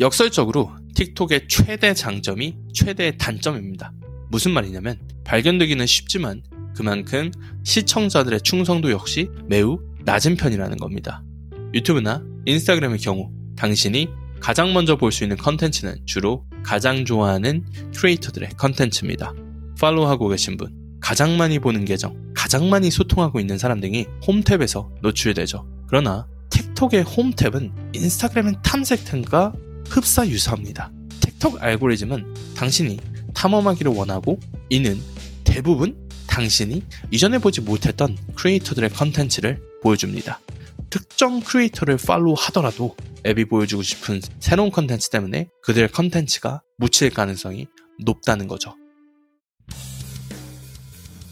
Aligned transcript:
역설적으로 0.00 0.70
틱톡의 0.94 1.48
최대 1.48 1.92
장점이 1.92 2.56
최대의 2.72 3.18
단점입니다. 3.18 3.92
무슨 4.30 4.52
말이냐면 4.52 4.98
발견되기는 5.24 5.84
쉽지만 5.86 6.42
그만큼 6.76 7.32
시청자들의 7.64 8.40
충성도 8.42 8.90
역시 8.92 9.28
매우 9.46 9.80
낮은 10.04 10.36
편이라는 10.36 10.76
겁니다. 10.76 11.24
유튜브나 11.74 12.22
인스타그램의 12.46 12.98
경우 12.98 13.30
당신이 13.56 14.08
가장 14.40 14.72
먼저 14.72 14.96
볼 14.96 15.10
수 15.10 15.24
있는 15.24 15.36
컨텐츠는 15.36 16.06
주로 16.06 16.44
가장 16.62 17.04
좋아하는 17.04 17.64
크리에이터들의 17.96 18.50
컨텐츠입니다. 18.56 19.34
팔로우하고 19.80 20.28
계신 20.28 20.56
분, 20.56 20.72
가장 21.00 21.36
많이 21.36 21.58
보는 21.58 21.84
계정, 21.84 22.16
가장 22.34 22.70
많이 22.70 22.90
소통하고 22.90 23.40
있는 23.40 23.58
사람 23.58 23.80
등이 23.80 24.06
홈탭에서 24.22 24.88
노출되죠. 25.02 25.66
그러나 25.88 26.28
틱톡의 26.50 27.04
홈탭은 27.04 27.96
인스타그램의 27.96 28.54
탐색템과 28.62 29.52
흡사 29.88 30.26
유사합니다. 30.26 30.90
틱톡 31.20 31.62
알고리즘은 31.62 32.54
당신이 32.54 32.98
탐험하기를 33.34 33.92
원하고 33.92 34.38
이는 34.68 35.00
대부분 35.44 36.08
당신이 36.26 36.82
이전에 37.10 37.38
보지 37.38 37.62
못했던 37.62 38.16
creator들의 38.34 38.90
컨텐츠를 38.90 39.60
보여줍니다. 39.82 40.40
특정 40.90 41.40
creator를 41.40 41.96
follow 41.96 42.34
하더라도 42.38 42.96
앱이 43.26 43.46
보여주고 43.46 43.82
싶은 43.82 44.20
새로운 44.40 44.70
컨텐츠 44.70 45.10
때문에 45.10 45.48
그들의 45.62 45.90
컨텐츠가 45.90 46.62
묻힐 46.78 47.10
가능성이 47.10 47.66
높다는 48.00 48.46
거죠. 48.46 48.74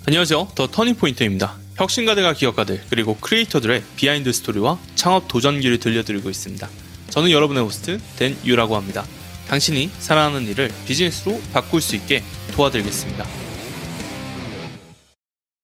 안녕하세요. 0.07 0.48
더 0.54 0.66
터닝포인트입니다. 0.68 1.57
혁신가들과 1.77 2.32
기업가들 2.32 2.82
그리고 2.88 3.16
creator들의 3.16 3.83
behind 3.96 4.33
story와 4.33 4.78
창업 4.95 5.29
도전기를 5.29 5.79
들려드리고 5.79 6.30
있습니다. 6.30 6.68
저는 7.10 7.30
여러분의 7.30 7.62
호스트 7.62 7.98
댄 8.19 8.37
유라고 8.45 8.77
합니다. 8.77 9.05
당신이 9.48 9.88
사랑하는 9.98 10.46
일을 10.48 10.70
비즈니스로 10.87 11.41
바꿀 11.52 11.80
수 11.80 11.96
있게 11.96 12.23
도와드리겠습니다. 12.52 13.24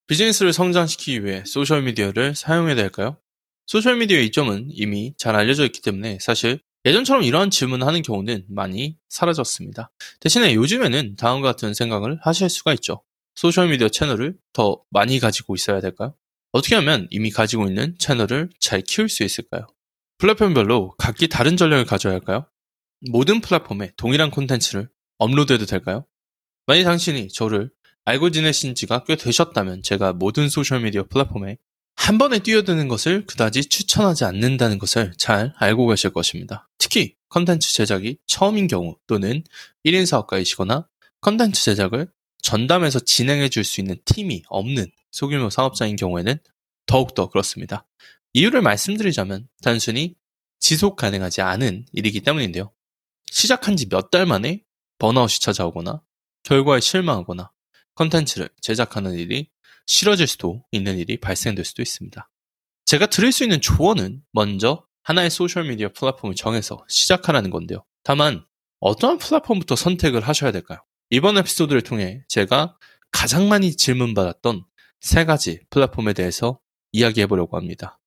비즈니스를 0.07 0.53
성장시키기 0.53 1.25
위해 1.25 1.43
소셜미디어를 1.47 2.35
사용해야 2.35 2.75
될까요? 2.75 3.17
소셜미디어의 3.67 4.27
이점은 4.27 4.69
이미 4.70 5.15
잘 5.17 5.37
알려져 5.37 5.65
있기 5.65 5.81
때문에 5.81 6.19
사실 6.20 6.61
예전처럼 6.85 7.23
이러한 7.23 7.51
질문을 7.51 7.87
하는 7.87 8.03
경우는 8.03 8.45
많이 8.48 8.97
사라졌습니다. 9.09 9.91
대신에 10.20 10.55
요즘에는 10.55 11.17
다음과 11.17 11.53
같은 11.53 11.75
생각을 11.75 12.19
하실 12.23 12.51
수가 12.51 12.75
있죠. 12.75 13.03
소셜미디어 13.35 13.89
채널을 13.89 14.37
더 14.53 14.83
많이 14.91 15.19
가지고 15.19 15.55
있어야 15.55 15.81
될까요? 15.81 16.15
어떻게 16.51 16.75
하면 16.75 17.07
이미 17.11 17.31
가지고 17.31 17.67
있는 17.67 17.95
채널을 17.98 18.51
잘 18.61 18.83
키울 18.83 19.09
수 19.09 19.23
있을까요? 19.23 19.67
플랫폼별로 20.23 20.95
각기 20.98 21.27
다른 21.27 21.56
전략을 21.56 21.84
가져야 21.84 22.12
할까요? 22.12 22.47
모든 23.11 23.41
플랫폼에 23.41 23.91
동일한 23.97 24.31
콘텐츠를 24.31 24.89
업로드해도 25.19 25.67
될까요? 25.67 26.06
만약 26.64 26.84
당신이 26.84 27.27
저를 27.27 27.73
알고 28.05 28.31
지내신 28.31 28.77
지가 28.77 29.03
꽤 29.03 29.17
되셨다면 29.17 29.83
제가 29.83 30.12
모든 30.12 30.48
소셜미디어 30.48 31.09
플랫폼에 31.09 31.59
한 31.97 32.19
번에 32.19 32.39
뛰어드는 32.39 32.87
것을 32.87 33.27
그다지 33.27 33.64
추천하지 33.64 34.25
않는다는 34.25 34.79
것을 34.79 35.12
잘 35.19 35.55
알고 35.56 35.89
계실 35.89 36.11
것입니다. 36.11 36.69
특히 36.79 37.17
컨텐츠 37.29 37.75
제작이 37.75 38.19
처음인 38.29 38.69
경우 38.69 38.97
또는 39.09 39.42
1인 39.84 40.07
사업가이시거나 40.07 40.86
컨텐츠 41.20 41.64
제작을 41.64 42.07
전담해서 42.42 43.01
진행해 43.01 43.48
줄 43.48 43.64
수 43.64 43.81
있는 43.81 43.97
팀이 44.05 44.45
없는 44.48 44.86
소규모 45.11 45.51
사업자인 45.51 45.97
경우에는 45.97 46.39
더욱더 46.86 47.29
그렇습니다. 47.29 47.89
이유를 48.35 48.63
말씀드리자면 48.63 49.49
단순히 49.63 50.15
지속 50.59 50.97
가능하지 50.97 51.43
않은 51.43 51.87
일이기 51.93 52.21
때문인데요. 52.21 52.73
시작한 53.27 53.77
지 53.77 53.87
몇 53.89 54.11
달 54.11 54.27
만에 54.27 54.63
번아웃이 54.99 55.41
찾아오거나 55.41 56.03
결과에 56.45 56.81
실망하거나 56.81 57.51
컨텐츠를 57.95 58.49
제작하는 58.61 59.15
일이 59.15 59.51
싫어질 59.87 60.27
수도 60.27 60.65
있는 60.71 60.98
일이 60.98 61.19
발생될 61.19 61.65
수도 61.65 61.83
있습니다. 61.83 62.31
제가 62.85 63.07
드릴 63.07 63.33
수 63.33 63.42
있는 63.42 63.61
조언은 63.61 64.23
먼저 64.33 64.87
하나의 65.03 65.31
소셜미디어 65.31 65.92
플랫폼을 65.92 66.35
정해서 66.37 66.85
시작하라는 66.89 67.51
건데요. 67.51 67.85
다만 68.05 68.45
어떠한 68.81 69.19
플랫폼부터 69.19 69.77
선택을 69.77 70.21
하셔야 70.27 70.53
될까요? 70.53 70.79
이번 71.11 71.37
에피소드를 71.39 71.83
통해 71.83 72.23
제가 72.29 72.77
가장 73.11 73.48
많이 73.48 73.77
질문받았던 73.77 74.65
세 75.01 75.25
가지 75.25 75.61
플랫폼에 75.71 76.13
대해서 76.13 76.61
이야기해 76.92 77.27
보려고 77.27 77.57
합니다. 77.57 77.98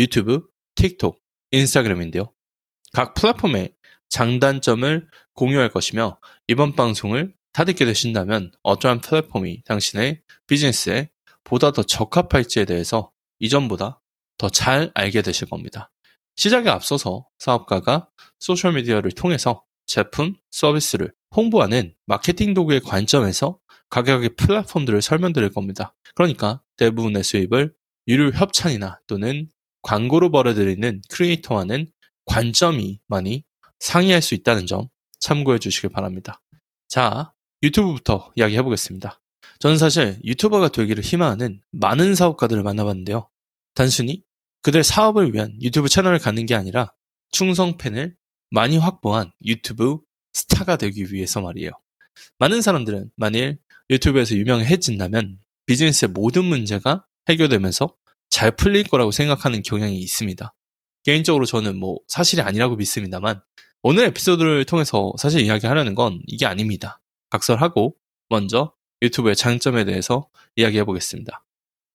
유튜브, 0.00 0.42
틱톡, 0.76 1.20
인스타그램인데요. 1.50 2.32
각 2.94 3.12
플랫폼의 3.12 3.74
장단점을 4.08 5.06
공유할 5.34 5.68
것이며 5.70 6.18
이번 6.48 6.74
방송을 6.74 7.34
다 7.52 7.64
듣게 7.64 7.84
되신다면 7.84 8.50
어떠한 8.62 9.02
플랫폼이 9.02 9.62
당신의 9.64 10.22
비즈니스에 10.46 11.10
보다 11.44 11.70
더 11.72 11.82
적합할지에 11.82 12.64
대해서 12.64 13.12
이전보다 13.40 14.00
더 14.38 14.48
잘 14.48 14.90
알게 14.94 15.20
되실 15.20 15.48
겁니다. 15.50 15.92
시작에 16.36 16.70
앞서서 16.70 17.26
사업가가 17.38 18.08
소셜미디어를 18.38 19.12
통해서 19.12 19.64
제품, 19.84 20.34
서비스를 20.50 21.12
홍보하는 21.36 21.94
마케팅 22.06 22.54
도구의 22.54 22.80
관점에서 22.80 23.58
가격의 23.90 24.36
플랫폼들을 24.36 25.02
설명드릴 25.02 25.50
겁니다. 25.50 25.94
그러니까 26.14 26.62
대부분의 26.78 27.22
수입을 27.22 27.74
유료 28.08 28.30
협찬이나 28.30 29.00
또는 29.06 29.48
광고로 29.82 30.30
벌어들이는 30.30 31.02
크리에이터와는 31.08 31.90
관점이 32.26 33.00
많이 33.06 33.44
상이할 33.78 34.22
수 34.22 34.34
있다는 34.34 34.66
점 34.66 34.88
참고해 35.20 35.58
주시길 35.58 35.90
바랍니다. 35.90 36.40
자, 36.88 37.32
유튜브부터 37.62 38.32
이야기해 38.36 38.62
보겠습니다. 38.62 39.20
저는 39.58 39.78
사실 39.78 40.18
유튜버가 40.24 40.68
되기를 40.68 41.02
희망하는 41.02 41.60
많은 41.70 42.14
사업가들을 42.14 42.62
만나봤는데요. 42.62 43.28
단순히 43.74 44.22
그들 44.62 44.84
사업을 44.84 45.34
위한 45.34 45.56
유튜브 45.62 45.88
채널을 45.88 46.18
갖는 46.18 46.46
게 46.46 46.54
아니라 46.54 46.92
충성 47.30 47.76
팬을 47.76 48.16
많이 48.50 48.78
확보한 48.78 49.32
유튜브 49.44 49.98
스타가 50.32 50.76
되기 50.76 51.12
위해서 51.12 51.40
말이에요. 51.40 51.70
많은 52.38 52.62
사람들은 52.62 53.10
만일 53.16 53.58
유튜브에서 53.88 54.34
유명해진다면 54.36 55.38
비즈니스의 55.66 56.10
모든 56.10 56.44
문제가 56.44 57.06
해결되면서 57.28 57.94
잘 58.30 58.52
풀릴 58.52 58.84
거라고 58.84 59.10
생각하는 59.10 59.62
경향이 59.62 59.98
있습니다. 59.98 60.54
개인적으로 61.04 61.46
저는 61.46 61.78
뭐 61.78 61.98
사실이 62.08 62.42
아니라고 62.42 62.76
믿습니다만 62.76 63.40
오늘 63.82 64.04
에피소드를 64.04 64.64
통해서 64.64 65.12
사실 65.18 65.40
이야기하려는 65.40 65.94
건 65.94 66.20
이게 66.26 66.46
아닙니다. 66.46 67.00
각설하고 67.30 67.96
먼저 68.28 68.72
유튜브의 69.02 69.36
장점에 69.36 69.84
대해서 69.84 70.28
이야기해 70.56 70.84
보겠습니다. 70.84 71.44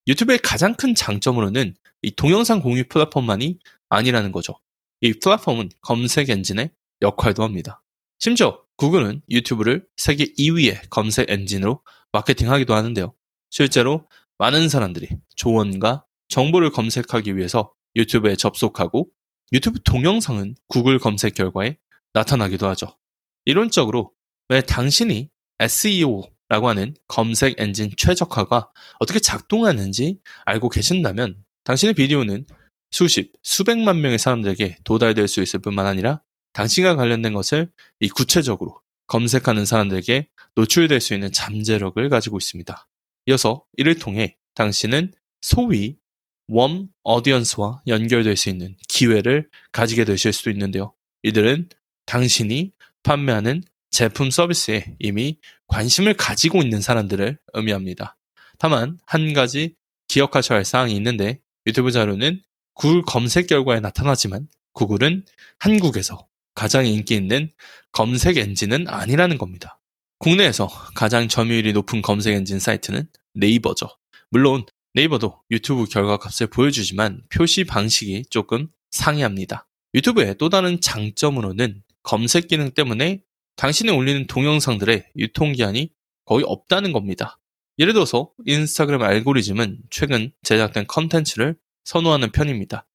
유튜브의 0.07 0.40
가장 0.40 0.75
큰 0.75 0.95
장점으로는 0.95 1.75
이 2.01 2.12
동영상 2.12 2.62
공유 2.62 2.84
플랫폼만이 2.88 3.59
아니라는 3.90 4.31
거죠. 4.31 4.59
이 5.01 5.13
플랫폼은 5.13 5.69
검색 5.81 6.29
엔진의 6.29 6.72
역할도 7.01 7.44
합니다. 7.44 7.81
심지어 8.19 8.62
구글은 8.78 9.22
유튜브를 9.29 9.85
세계 9.97 10.25
2위의 10.25 10.90
검색 10.90 11.29
엔진으로 11.29 11.81
마케팅하기도 12.12 12.74
하는데요. 12.74 13.13
실제로 13.50 14.07
많은 14.38 14.69
사람들이 14.69 15.09
조언과 15.35 16.06
정보를 16.30 16.72
검색하기 16.72 17.38
위해서 17.38 17.72
유튜브에 17.96 18.36
접속하고 18.36 19.09
유튜브 19.53 19.80
동영상은 19.84 20.56
구글 20.68 21.00
검색 21.00 21.36
결과에 21.36 21.78
나타나기도 22.13 22.68
하죠. 22.69 22.97
이론적으로 23.46 24.12
왜 24.50 24.62
당신이 24.62 25.30
SEO라고 25.59 26.69
하는 26.69 26.96
검색 27.08 27.59
엔진 27.59 27.91
최적화가 27.96 28.72
어떻게 29.00 29.19
작동하는지 29.19 30.19
알고 30.46 30.69
계신다면 30.69 31.44
당신의 31.63 31.94
비디오는 31.94 32.46
수십, 32.92 33.34
수백만 33.44 34.02
명의 34.02 34.18
사람들에게 34.18 34.78
도달될 34.84 35.28
수 35.28 35.42
있을 35.42 35.59
뿐만 35.59 35.86
아니라 35.86 36.22
당신과 36.53 36.96
관련된 36.96 37.34
것을 37.34 37.69
이 38.00 38.07
구체적으로 38.10 38.80
검색하는 39.07 39.66
사람들에게 39.66 40.30
노출될 40.56 41.01
수 41.01 41.13
있는 41.13 41.31
잠재력을 41.31 42.07
가지고 42.10 42.38
있습니다. 42.38 42.88
이어서 43.28 43.66
이를 43.78 44.00
통해 44.00 44.38
당신은 44.54 45.13
소위 45.42 45.98
웜 46.47 46.89
어디언스와 47.03 47.81
연결될 47.88 48.36
수 48.38 48.50
있는 48.50 48.75
기회를 48.88 49.50
가지게 49.71 50.06
되실 50.06 50.33
수도 50.33 50.50
있는데요. 50.51 50.94
이들은 51.24 51.69
당신이 52.06 52.71
판매하는 53.03 53.63
제품 53.89 54.30
서비스에 54.30 54.95
이미 55.00 55.38
관심을 55.68 56.15
가지고 56.15 56.62
있는 56.62 56.81
사람들을 56.81 57.38
의미합니다. 57.53 58.18
다만 58.59 58.97
한 59.06 59.33
가지 59.33 59.75
기억하셔야 60.07 60.57
할 60.57 60.65
사항이 60.65 60.94
있는데 60.95 61.39
유튜브 61.65 61.92
자료는 61.92 62.42
구글 62.74 63.01
검색 63.03 63.47
결과에 63.47 63.80
나타나지만 63.80 64.47
구글은 64.74 65.25
한국에서 65.59 66.27
가장 66.53 66.86
인기 66.86 67.15
있는 67.15 67.50
검색 67.92 68.38
엔진은 68.38 68.88
아니라는 68.88 69.38
겁니다. 69.38 69.80
국내에서 70.19 70.68
가장 70.94 71.27
점유율이 71.27 71.74
높은 71.74 72.01
검색 72.01 72.36
엔진 72.36 72.59
사이트는 72.59 73.07
네이버죠. 73.33 73.88
물론 74.30 74.65
네이버도 74.95 75.44
유튜브 75.51 75.83
결과 75.86 76.15
값을 76.15 76.47
보여주지만 76.47 77.21
표시 77.30 77.65
방식이 77.65 78.24
조금 78.30 78.69
상이합니다. 78.92 79.68
유튜브의 79.94 80.36
또 80.38 80.47
다른 80.47 80.80
장점으로는 80.80 81.83
검색 82.01 82.47
기능 82.47 82.71
때문에 82.71 83.21
당신이 83.57 83.92
올리는 83.92 84.25
동영상들의 84.25 85.12
유통기한이 85.18 85.92
거의 86.24 86.45
없다는 86.47 86.94
겁니다. 86.94 87.39
예를 87.77 87.92
들어서 87.92 88.31
인스타그램 88.45 89.01
알고리즘은 89.01 89.80
최근 89.89 90.31
제작된 90.44 90.88
컨텐츠를 90.88 91.57
선호하는 91.83 92.31
편입니다. 92.31 92.88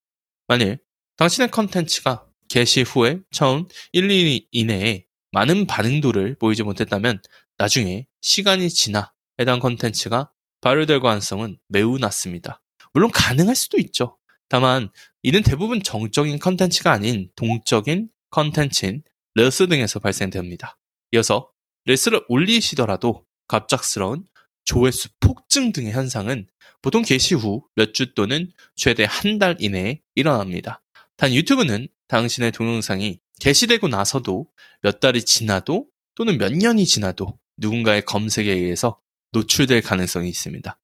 만일 0.48 0.78
당신의 1.18 1.50
컨텐츠가 1.50 2.26
게시 2.48 2.80
후에 2.80 3.20
처음 3.30 3.68
1, 3.92 4.08
2일 4.08 4.46
이내에 4.52 5.04
많은 5.32 5.66
반응도를 5.66 6.36
보이지 6.38 6.62
못했다면 6.62 7.20
나중에 7.58 8.06
시간이 8.22 8.70
지나 8.70 9.12
해당 9.38 9.60
컨텐츠가 9.60 10.30
발견될 10.60 11.00
가능성은 11.00 11.58
매우 11.68 11.98
낮습니다. 11.98 12.60
물론 12.92 13.10
가능할 13.12 13.54
수도 13.54 13.78
있죠. 13.78 14.16
다만 14.48 14.90
이는 15.22 15.42
대부분 15.42 15.82
정적인 15.82 16.38
컨텐츠가 16.38 16.90
아닌 16.92 17.30
동적인 17.36 18.08
컨텐츠인 18.30 19.02
릴스 19.34 19.68
등에서 19.68 20.00
발생됩니다. 20.00 20.76
이어서 21.12 21.50
릴스를 21.84 22.24
올리시더라도 22.28 23.24
갑작스러운 23.48 24.24
조회수 24.64 25.08
폭증 25.20 25.72
등의 25.72 25.92
현상은 25.92 26.46
보통 26.82 27.02
게시 27.02 27.34
후 27.34 27.62
몇 27.76 27.92
주 27.92 28.14
또는 28.14 28.50
최대 28.76 29.04
한 29.08 29.38
달 29.38 29.56
이내에 29.60 30.00
일어납니다. 30.14 30.82
단 31.16 31.32
유튜브는 31.34 31.88
당신의 32.08 32.52
동영상이 32.52 33.20
게시되고 33.40 33.88
나서도 33.88 34.46
몇 34.82 35.00
달이 35.00 35.24
지나도 35.24 35.86
또는 36.14 36.38
몇 36.38 36.52
년이 36.52 36.86
지나도 36.86 37.38
누군가의 37.56 38.02
검색에 38.04 38.50
의해서 38.50 38.98
노출될 39.32 39.82
가능성이 39.82 40.28
있습니다. 40.28 40.78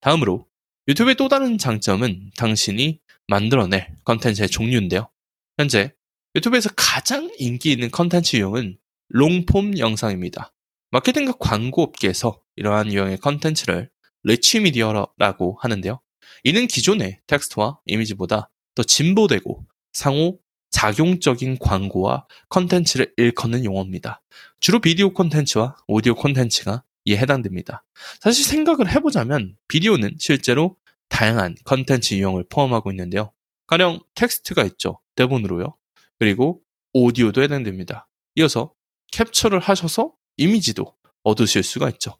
다음으로 0.00 0.46
유튜브의 0.88 1.16
또 1.16 1.28
다른 1.28 1.58
장점은 1.58 2.30
당신이 2.36 3.00
만들어낼 3.26 3.94
컨텐츠의 4.04 4.48
종류인데요. 4.48 5.10
현재 5.58 5.92
유튜브에서 6.34 6.70
가장 6.76 7.30
인기 7.38 7.72
있는 7.72 7.90
컨텐츠 7.90 8.36
유형은 8.36 8.78
long-form 9.08 9.78
영상입니다. 9.78 10.52
마케팅과 10.90 11.34
광고 11.38 11.82
업계에서 11.82 12.40
이러한 12.56 12.92
유형의 12.92 13.18
컨텐츠를 13.18 13.90
rich 14.22 14.60
media라고 14.60 15.58
하는데요. 15.60 16.00
이는 16.44 16.66
기존의 16.66 17.20
텍스트와 17.26 17.78
이미지보다 17.86 18.50
더 18.74 18.82
진보되고 18.82 19.66
상호 19.92 20.38
작용적인 20.70 21.58
광고와 21.58 22.26
컨텐츠를 22.50 23.12
일컫는 23.16 23.64
용어입니다. 23.64 24.22
주로 24.60 24.80
비디오 24.80 25.12
콘텐츠와 25.12 25.76
오디오 25.86 26.14
콘텐츠가 26.14 26.84
이에 27.08 27.16
해당됩니다. 27.16 27.84
사실 28.20 28.44
생각을 28.44 28.90
해보자면 28.90 29.56
비디오는 29.68 30.16
실제로 30.18 30.76
다양한 31.08 31.56
컨텐츠 31.64 32.14
유형을 32.14 32.44
포함하고 32.50 32.90
있는데요. 32.90 33.32
가령 33.66 34.00
텍스트가 34.14 34.64
있죠. 34.64 35.00
대본으로요. 35.16 35.74
그리고 36.18 36.60
오디오도 36.92 37.42
해당됩니다. 37.42 38.08
이어서 38.36 38.72
캡처를 39.12 39.58
하셔서 39.58 40.12
이미지도 40.36 40.94
얻으실 41.22 41.62
수가 41.62 41.88
있죠. 41.90 42.18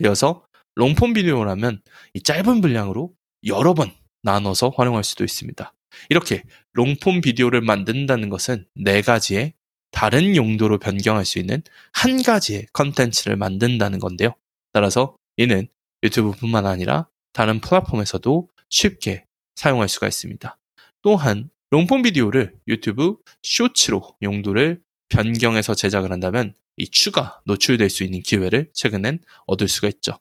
이어서 0.00 0.44
long-form 0.76 1.14
비디오라면 1.14 1.82
이 2.14 2.22
짧은 2.22 2.60
분량으로 2.60 3.12
여러 3.46 3.74
번 3.74 3.92
나눠서 4.22 4.72
활용할 4.76 5.02
수도 5.02 5.24
있습니다. 5.24 5.74
이렇게 6.10 6.44
long-form 6.74 7.20
비디오를 7.20 7.60
만든다는 7.60 8.28
것은 8.28 8.66
네 8.74 9.02
가지의 9.02 9.54
다른 9.90 10.36
용도로 10.36 10.78
변경할 10.78 11.24
수 11.24 11.38
있는 11.38 11.62
한 11.92 12.22
가지의 12.22 12.66
컨텐츠를 12.72 13.36
만든다는 13.36 13.98
건데요. 13.98 14.34
따라서 14.72 15.16
이는 15.36 15.66
유튜브뿐만 16.02 16.66
아니라 16.66 17.08
다른 17.32 17.60
플랫폼에서도 17.60 18.48
쉽게 18.68 19.24
사용할 19.56 19.88
수가 19.88 20.06
있습니다. 20.06 20.58
또한 21.02 21.50
롱폼 21.70 22.02
비디오를 22.02 22.54
유튜브 22.66 23.16
쇼츠로 23.42 24.16
용도를 24.22 24.80
변경해서 25.08 25.74
제작을 25.74 26.12
한다면 26.12 26.54
이 26.76 26.88
추가 26.88 27.40
노출될 27.44 27.90
수 27.90 28.04
있는 28.04 28.20
기회를 28.20 28.70
최근엔 28.72 29.20
얻을 29.46 29.68
수가 29.68 29.88
있죠. 29.88 30.18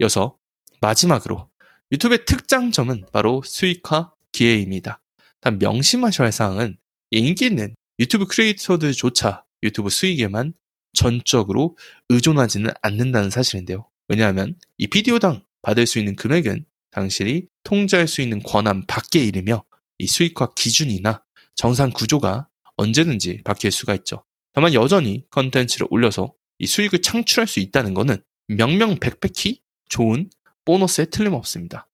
이어서 0.00 0.36
마지막으로 0.80 1.48
유튜브의 1.92 2.24
특장점은 2.26 3.06
바로 3.12 3.42
수익화 3.44 4.12
기회입니다. 4.32 5.00
단 5.40 5.58
명심하셔야 5.58 6.26
할 6.26 6.32
사항은 6.32 6.76
인기 7.10 7.46
있는 7.46 7.74
유튜브 7.98 8.26
크리에이터들조차 8.26 9.44
유튜브 9.62 9.90
수익에만 9.90 10.54
전적으로 10.94 11.76
의존하지는 12.08 12.70
않는다는 12.82 13.30
사실인데요. 13.30 13.88
왜냐하면 14.08 14.56
이 14.78 14.86
비디오당 14.86 15.44
받을 15.62 15.86
수 15.86 15.98
있는 15.98 16.16
금액은 16.16 16.64
당신이 16.90 17.46
통제할 17.64 18.06
수 18.06 18.20
있는 18.20 18.42
권한 18.42 18.86
밖의 18.86 19.26
일이며 19.26 19.64
이 19.98 20.06
수익화 20.06 20.54
기준이나 20.54 21.24
정산 21.54 21.90
구조가 21.90 22.48
언제든지 22.76 23.42
바뀔 23.44 23.70
수가 23.70 23.94
있죠. 23.96 24.24
다만 24.52 24.74
여전히 24.74 25.24
컨텐츠를 25.30 25.88
올려서 25.90 26.32
이 26.58 26.66
수익을 26.66 27.02
창출할 27.02 27.46
수 27.46 27.60
있다는 27.60 27.94
것은 27.94 28.22
명명백백히 28.48 29.60
좋은 29.88 30.30
보너스에 30.64 31.06
틀림없습니다. 31.06 31.88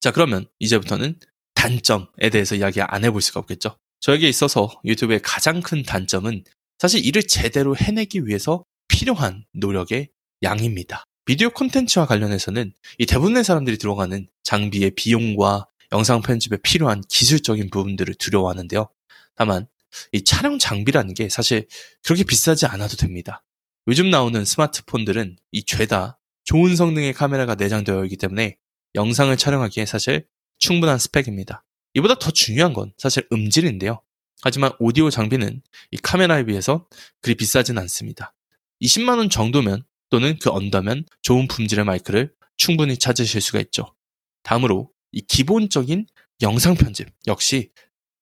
자, 0.00 0.10
그러면 0.10 0.46
이제부터는 0.58 1.18
단점에 1.54 2.30
대해서 2.32 2.54
이야기 2.54 2.80
안 2.80 3.04
해볼 3.04 3.20
수가 3.20 3.40
없겠죠. 3.40 3.76
저에게 4.00 4.28
있어서 4.28 4.70
유튜브의 4.84 5.20
가장 5.22 5.60
큰 5.60 5.82
단점은 5.82 6.44
사실 6.78 7.04
이를 7.04 7.22
제대로 7.22 7.76
해내기 7.76 8.26
위해서 8.26 8.64
필요한 8.88 9.44
노력의 9.52 10.08
양입니다. 10.42 11.04
비디오 11.26 11.50
콘텐츠와 11.50 12.06
관련해서는 12.06 12.72
이 12.98 13.06
대부분의 13.06 13.44
사람들이 13.44 13.76
들어가는 13.76 14.26
장비의 14.42 14.92
비용과 14.92 15.66
영상 15.92 16.22
편집에 16.22 16.56
필요한 16.62 17.02
기술적인 17.08 17.70
부분들을 17.70 18.14
두려워하는데요. 18.14 18.88
다만 19.34 19.66
이 20.12 20.24
촬영 20.24 20.58
장비라는 20.58 21.14
게 21.14 21.28
사실 21.28 21.66
그렇게 22.02 22.24
비싸지 22.24 22.66
않아도 22.66 22.96
됩니다. 22.96 23.44
요즘 23.86 24.08
나오는 24.08 24.44
스마트폰들은 24.44 25.36
이 25.52 25.64
죄다 25.64 26.18
좋은 26.44 26.74
성능의 26.74 27.12
카메라가 27.12 27.54
내장되어 27.54 28.04
있기 28.04 28.16
때문에 28.16 28.56
영상을 28.94 29.36
촬영하기에 29.36 29.86
사실 29.86 30.26
충분한 30.58 30.98
스펙입니다. 30.98 31.64
이보다 31.94 32.18
더 32.18 32.30
중요한 32.30 32.72
건 32.72 32.92
사실 32.96 33.26
음질인데요. 33.32 34.02
하지만 34.42 34.72
오디오 34.78 35.10
장비는 35.10 35.62
이 35.90 35.96
카메라에 35.98 36.44
비해서 36.44 36.86
그리 37.20 37.34
비싸진 37.34 37.78
않습니다. 37.78 38.34
20만원 38.82 39.30
정도면 39.30 39.84
또는 40.08 40.38
그 40.40 40.50
언더면 40.50 41.04
좋은 41.22 41.46
품질의 41.46 41.84
마이크를 41.84 42.32
충분히 42.56 42.96
찾으실 42.96 43.40
수가 43.40 43.60
있죠. 43.60 43.94
다음으로 44.42 44.90
이 45.12 45.20
기본적인 45.20 46.06
영상 46.42 46.74
편집 46.74 47.08
역시 47.26 47.70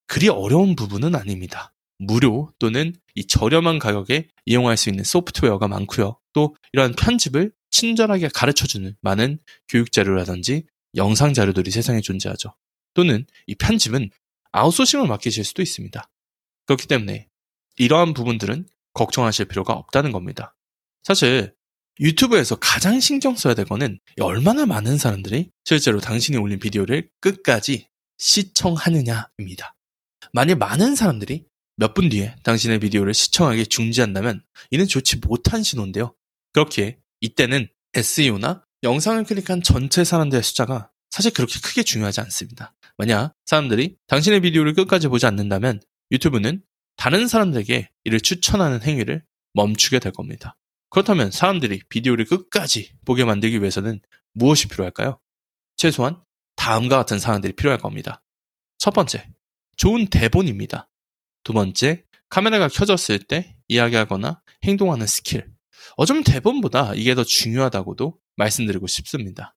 그리 0.07 0.29
어려운 0.29 0.75
부분은 0.75 1.15
아닙니다. 1.15 1.73
무료 1.99 2.53
또는 2.59 2.95
이 3.15 3.27
저렴한 3.27 3.79
가격에 3.79 4.29
이용할 4.47 4.77
수 4.77 4.89
있는 4.89 5.05
소프트웨어가 5.05 5.69
많고요. 5.69 6.19
또 6.33 6.55
이러한 6.73 6.95
편집을 6.95 7.53
친절하게 7.71 8.29
가르쳐주는 8.33 8.97
많은 9.01 9.39
교육 9.69 9.93
자료라든지 9.93 10.65
영상 10.97 11.35
자료들이 11.35 11.71
세상에 11.71 12.01
존재하죠. 12.01 12.55
또는 12.99 13.25
이 13.47 13.55
편집은 13.55 14.11
아웃소싱을 14.51 15.07
맡기실 15.07 15.45
수도 15.45 15.63
있습니다. 15.63 16.11
그렇기 16.67 16.89
때문에 16.89 17.29
이러한 17.77 18.13
부분들은 18.13 18.67
걱정하실 18.95 19.45
필요가 19.45 19.75
없다는 19.75 20.11
겁니다. 20.11 20.57
사실 21.05 21.55
유튜브에서 22.01 22.57
가장 22.57 22.99
신경 22.99 23.37
써야 23.37 23.55
될 23.55 23.67
거는 23.67 24.01
얼마나 24.21 24.67
많은 24.67 24.99
사람들이 24.99 25.53
실제로 25.65 26.01
당신이 26.01 26.39
올린 26.39 26.59
비디오를 26.59 27.09
끝까지 27.21 27.87
시청하느냐입니다. 28.19 29.77
만일 30.33 30.57
많은 30.57 30.97
사람들이 30.97 31.45
몇 31.77 31.95
분 31.95 32.09
뒤에 32.09 32.35
당신의 32.43 32.81
비디오를 32.81 33.15
시청하기 33.15 33.69
중지한다면 33.69 34.43
이는 34.73 34.89
좋지 34.89 35.19
못한 35.19 35.63
신호인데요. 35.63 36.17
그렇게 36.53 36.99
이때는 37.21 37.69
SEO나 37.95 38.65
영상을 38.83 39.23
클릭한 39.23 39.63
전체 39.63 40.03
사람들의 40.03 40.43
숫자가 40.43 40.91
사실 41.11 41.33
그렇게 41.33 41.59
크게 41.61 41.83
중요하지 41.83 42.21
않습니다. 42.23 42.75
만약 42.97 43.35
사람들이 43.47 43.97
당신의 44.07 44.41
비디오를 44.41 44.75
끝까지 44.75 45.09
보지 45.09 45.27
않는다면 45.27 45.81
유튜브는 46.11 46.63
다른 46.97 47.29
사람들에게 47.29 47.91
이를 48.05 48.21
추천하는 48.21 48.83
행위를 48.83 49.25
멈추게 49.55 49.99
될 49.99 50.13
겁니다. 50.13 50.57
그렇다면 50.91 51.31
사람들이 51.31 51.83
비디오를 51.89 52.25
끝까지 52.25 52.93
보게 53.05 53.25
만들기 53.25 53.61
위해서는 53.61 54.01
무엇이 54.33 54.69
필요할까요? 54.69 55.21
최소한 55.77 56.21
다음과 56.57 56.97
같은 56.97 57.19
사항들이 57.19 57.55
필요할 57.55 57.79
겁니다. 57.79 58.23
첫 58.79 58.93
번째, 58.93 59.29
좋은 59.77 60.07
대본입니다. 60.09 60.89
두 61.45 61.53
번째, 61.53 62.05
카메라가 62.29 62.69
켜졌을 62.69 63.21
때 63.21 63.57
이야기하거나 63.69 64.43
행동하는 64.65 65.07
스킬. 65.07 65.47
어쩌면 65.97 66.25
대본보다 66.25 66.95
이게 66.95 67.15
더 67.15 67.25
중요하다고도 67.25 68.19
말씀드리고 68.37 68.87
싶습니다. 68.87 69.55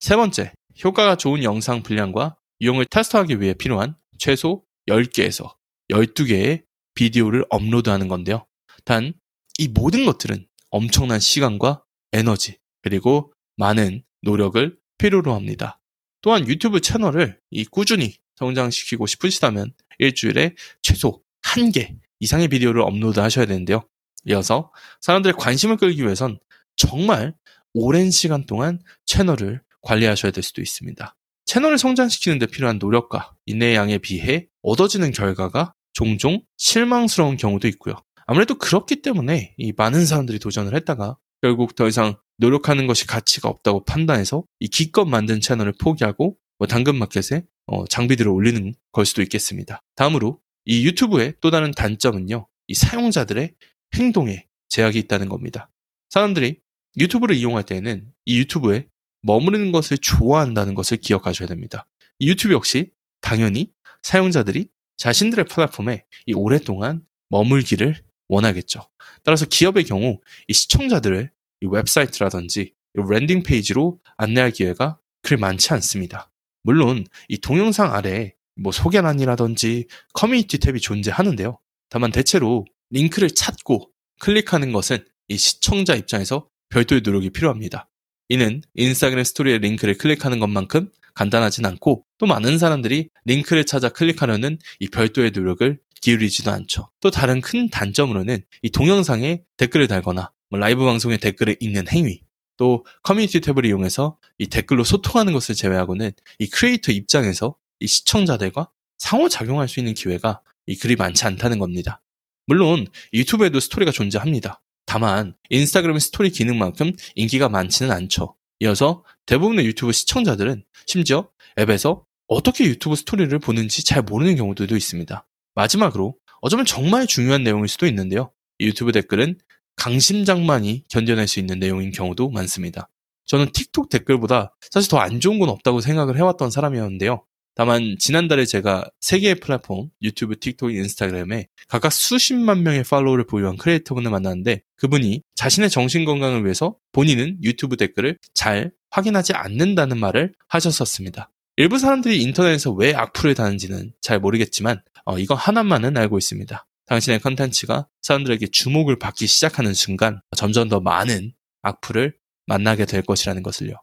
세 0.00 0.16
번째, 0.16 0.52
효과가 0.82 1.16
좋은 1.16 1.42
영상 1.42 1.82
분량과 1.82 2.36
유형을 2.60 2.86
테스트하기 2.86 3.40
위해 3.40 3.54
필요한 3.54 3.96
최소 4.18 4.64
10개에서 4.88 5.54
12개의 5.90 6.64
비디오를 6.94 7.44
업로드하는 7.50 8.08
건데요. 8.08 8.46
단, 8.84 9.12
이 9.58 9.68
모든 9.68 10.04
것들은 10.04 10.46
엄청난 10.70 11.20
시간과 11.20 11.84
에너지, 12.12 12.58
그리고 12.82 13.32
많은 13.56 14.02
노력을 14.22 14.76
필요로 14.98 15.34
합니다. 15.34 15.80
또한 16.20 16.46
유튜브 16.48 16.80
채널을 16.80 17.38
이 17.50 17.64
꾸준히 17.64 18.16
성장시키고 18.36 19.06
싶으시다면 19.06 19.72
일주일에 19.98 20.54
최소 20.82 21.22
한개 21.42 21.96
이상의 22.20 22.48
비디오를 22.48 22.80
업로드 22.82 23.20
하셔야 23.20 23.46
되는데요. 23.46 23.86
이어서 24.26 24.72
사람들의 25.00 25.34
관심을 25.38 25.76
끌기 25.76 26.02
위해선 26.02 26.38
정말 26.76 27.34
오랜 27.74 28.10
시간 28.10 28.46
동안 28.46 28.80
채널을 29.04 29.60
관리하셔야 29.84 30.32
될 30.32 30.42
수도 30.42 30.60
있습니다. 30.60 31.16
채널을 31.44 31.78
성장시키는 31.78 32.38
데 32.38 32.46
필요한 32.46 32.78
노력과 32.78 33.34
인내의 33.46 33.76
양에 33.76 33.98
비해 33.98 34.48
얻어지는 34.62 35.12
결과가 35.12 35.74
종종 35.92 36.42
실망스러운 36.56 37.36
경우도 37.36 37.68
있고요. 37.68 37.94
아무래도 38.26 38.56
그렇기 38.56 39.02
때문에 39.02 39.54
이 39.58 39.72
많은 39.76 40.06
사람들이 40.06 40.38
도전을 40.38 40.74
했다가 40.74 41.16
결국 41.42 41.76
더 41.76 41.86
이상 41.86 42.16
노력하는 42.38 42.86
것이 42.86 43.06
가치가 43.06 43.48
없다고 43.48 43.84
판단해서 43.84 44.44
이 44.60 44.68
기껏 44.68 45.04
만든 45.04 45.40
채널을 45.40 45.74
포기하고 45.78 46.36
뭐 46.58 46.66
당근마켓에 46.66 47.44
어, 47.66 47.86
장비들을 47.86 48.30
올리는 48.30 48.74
걸 48.92 49.06
수도 49.06 49.22
있겠습니다. 49.22 49.80
다음으로 49.94 50.40
이 50.64 50.86
유튜브의 50.86 51.34
또 51.40 51.50
다른 51.50 51.70
단점은요. 51.70 52.46
이 52.66 52.74
사용자들의 52.74 53.54
행동에 53.94 54.46
제약이 54.68 54.98
있다는 55.00 55.28
겁니다. 55.28 55.70
사람들이 56.10 56.60
유튜브를 56.98 57.36
이용할 57.36 57.64
때에는 57.64 58.06
이 58.24 58.38
유튜브에 58.38 58.86
머무르는 59.24 59.72
것을 59.72 59.98
좋아한다는 59.98 60.74
것을 60.74 60.98
기억하셔야 60.98 61.48
됩니다. 61.48 61.86
이 62.18 62.28
유튜브 62.28 62.54
역시 62.54 62.90
당연히 63.20 63.72
사용자들이 64.02 64.68
자신들의 64.96 65.46
플랫폼에 65.46 66.04
이 66.26 66.34
오랫동안 66.34 67.02
머물기를 67.30 67.96
원하겠죠. 68.28 68.88
따라서 69.22 69.46
기업의 69.46 69.84
경우 69.84 70.20
이 70.46 70.52
시청자들을 70.52 71.30
이 71.62 71.66
웹사이트라든지 71.66 72.60
이 72.96 73.00
landing 73.08 73.42
page로 73.42 73.98
안내할 74.16 74.50
기회가 74.50 74.98
그리 75.22 75.40
많지 75.40 75.72
않습니다. 75.72 76.30
물론 76.62 77.06
이 77.28 77.38
동영상 77.38 77.94
아래에 77.94 78.34
뭐 78.56 78.72
소개란이라든지 78.72 79.86
커뮤니티 80.12 80.58
탭이 80.58 80.80
존재하는데요. 80.80 81.58
다만 81.88 82.12
대체로 82.12 82.66
링크를 82.90 83.30
찾고 83.30 83.90
클릭하는 84.20 84.72
것은 84.72 85.04
이 85.28 85.36
시청자 85.36 85.94
입장에서 85.94 86.48
별도의 86.68 87.00
노력이 87.02 87.30
필요합니다. 87.30 87.88
이는 88.28 88.62
인스타그램 88.74 89.24
스토리에 89.24 89.58
링크를 89.58 89.98
클릭하는 89.98 90.38
것만큼 90.40 90.90
간단하진 91.14 91.64
않고 91.66 92.04
또 92.18 92.26
많은 92.26 92.58
사람들이 92.58 93.10
링크를 93.24 93.64
찾아 93.64 93.88
클릭하려는 93.88 94.58
이 94.80 94.88
별도의 94.88 95.30
노력을 95.30 95.78
기울이지도 96.00 96.50
않죠. 96.50 96.90
또 97.00 97.10
다른 97.10 97.40
큰 97.40 97.70
단점으로는 97.70 98.42
이 98.62 98.70
동영상에 98.70 99.42
댓글을 99.56 99.88
달거나 99.88 100.32
뭐 100.50 100.58
라이브 100.58 100.84
방송에 100.84 101.16
댓글을 101.16 101.56
읽는 101.60 101.88
행위, 101.88 102.20
또 102.56 102.84
커뮤니티 103.02 103.40
탭을 103.40 103.64
이용해서 103.66 104.18
이 104.38 104.46
댓글로 104.46 104.84
소통하는 104.84 105.32
것을 105.32 105.54
제외하고는 105.54 106.12
이 106.38 106.46
크리에이터 106.48 106.92
입장에서 106.92 107.56
이 107.80 107.86
시청자들과 107.86 108.70
상호작용할 108.98 109.68
수 109.68 109.80
있는 109.80 109.94
기회가 109.94 110.40
이 110.66 110.76
그리 110.76 110.96
많지 110.96 111.24
않다는 111.24 111.58
겁니다. 111.58 112.00
물론 112.46 112.86
유튜브에도 113.12 113.60
스토리가 113.60 113.90
존재합니다. 113.90 114.60
다만 114.94 115.34
인스타그램의 115.50 115.98
스토리 115.98 116.30
기능만큼 116.30 116.92
인기가 117.16 117.48
많지는 117.48 117.90
않죠. 117.90 118.36
이어서 118.60 119.02
대부분의 119.26 119.66
유튜브 119.66 119.90
시청자들은 119.90 120.62
심지어 120.86 121.28
앱에서 121.58 122.04
어떻게 122.28 122.64
유튜브 122.66 122.94
스토리를 122.94 123.36
보는지 123.40 123.84
잘 123.84 124.02
모르는 124.02 124.36
경우들도 124.36 124.76
있습니다. 124.76 125.26
마지막으로 125.56 126.14
어쩌면 126.42 126.64
정말 126.64 127.08
중요한 127.08 127.42
내용일 127.42 127.66
수도 127.66 127.88
있는데요. 127.88 128.30
유튜브 128.60 128.92
댓글은 128.92 129.36
강심장만이 129.74 130.84
견뎌낼 130.88 131.26
수 131.26 131.40
있는 131.40 131.58
내용인 131.58 131.90
경우도 131.90 132.30
많습니다. 132.30 132.88
저는 133.26 133.50
틱톡 133.50 133.88
댓글보다 133.88 134.54
사실 134.70 134.88
더 134.88 135.00
안 135.00 135.18
좋은 135.18 135.40
건 135.40 135.48
없다고 135.48 135.80
생각을 135.80 136.16
해왔던 136.18 136.52
사람이었는데요. 136.52 137.24
다만 137.54 137.96
지난달에 137.98 138.46
제가 138.46 138.84
세 139.00 139.20
개의 139.20 139.36
플랫폼 139.36 139.88
유튜브, 140.02 140.38
틱톡, 140.38 140.74
인스타그램에 140.74 141.46
각각 141.68 141.92
수십만 141.92 142.62
명의 142.64 142.82
팔로워를 142.82 143.26
보유한 143.26 143.56
크리에이터분을 143.56 144.10
만났는데 144.10 144.62
그분이 144.76 145.22
자신의 145.36 145.70
정신 145.70 146.04
건강을 146.04 146.44
위해서 146.44 146.76
본인은 146.92 147.38
유튜브 147.44 147.76
댓글을 147.76 148.18
잘 148.34 148.72
확인하지 148.90 149.34
않는다는 149.34 149.98
말을 149.98 150.34
하셨었습니다. 150.48 151.30
일부 151.56 151.78
사람들이 151.78 152.20
인터넷에서 152.22 152.72
왜 152.72 152.92
악플을 152.94 153.34
다는지는 153.34 153.92
잘 154.00 154.18
모르겠지만 154.18 154.82
어, 155.04 155.18
이거 155.18 155.34
하나만은 155.34 155.96
알고 155.96 156.18
있습니다. 156.18 156.66
당신의 156.86 157.20
컨텐츠가 157.20 157.86
사람들에게 158.02 158.48
주목을 158.48 158.98
받기 158.98 159.26
시작하는 159.26 159.72
순간 159.74 160.20
점점 160.36 160.68
더 160.68 160.80
많은 160.80 161.32
악플을 161.62 162.14
만나게 162.46 162.84
될 162.84 163.02
것이라는 163.02 163.42
것을요. 163.42 163.74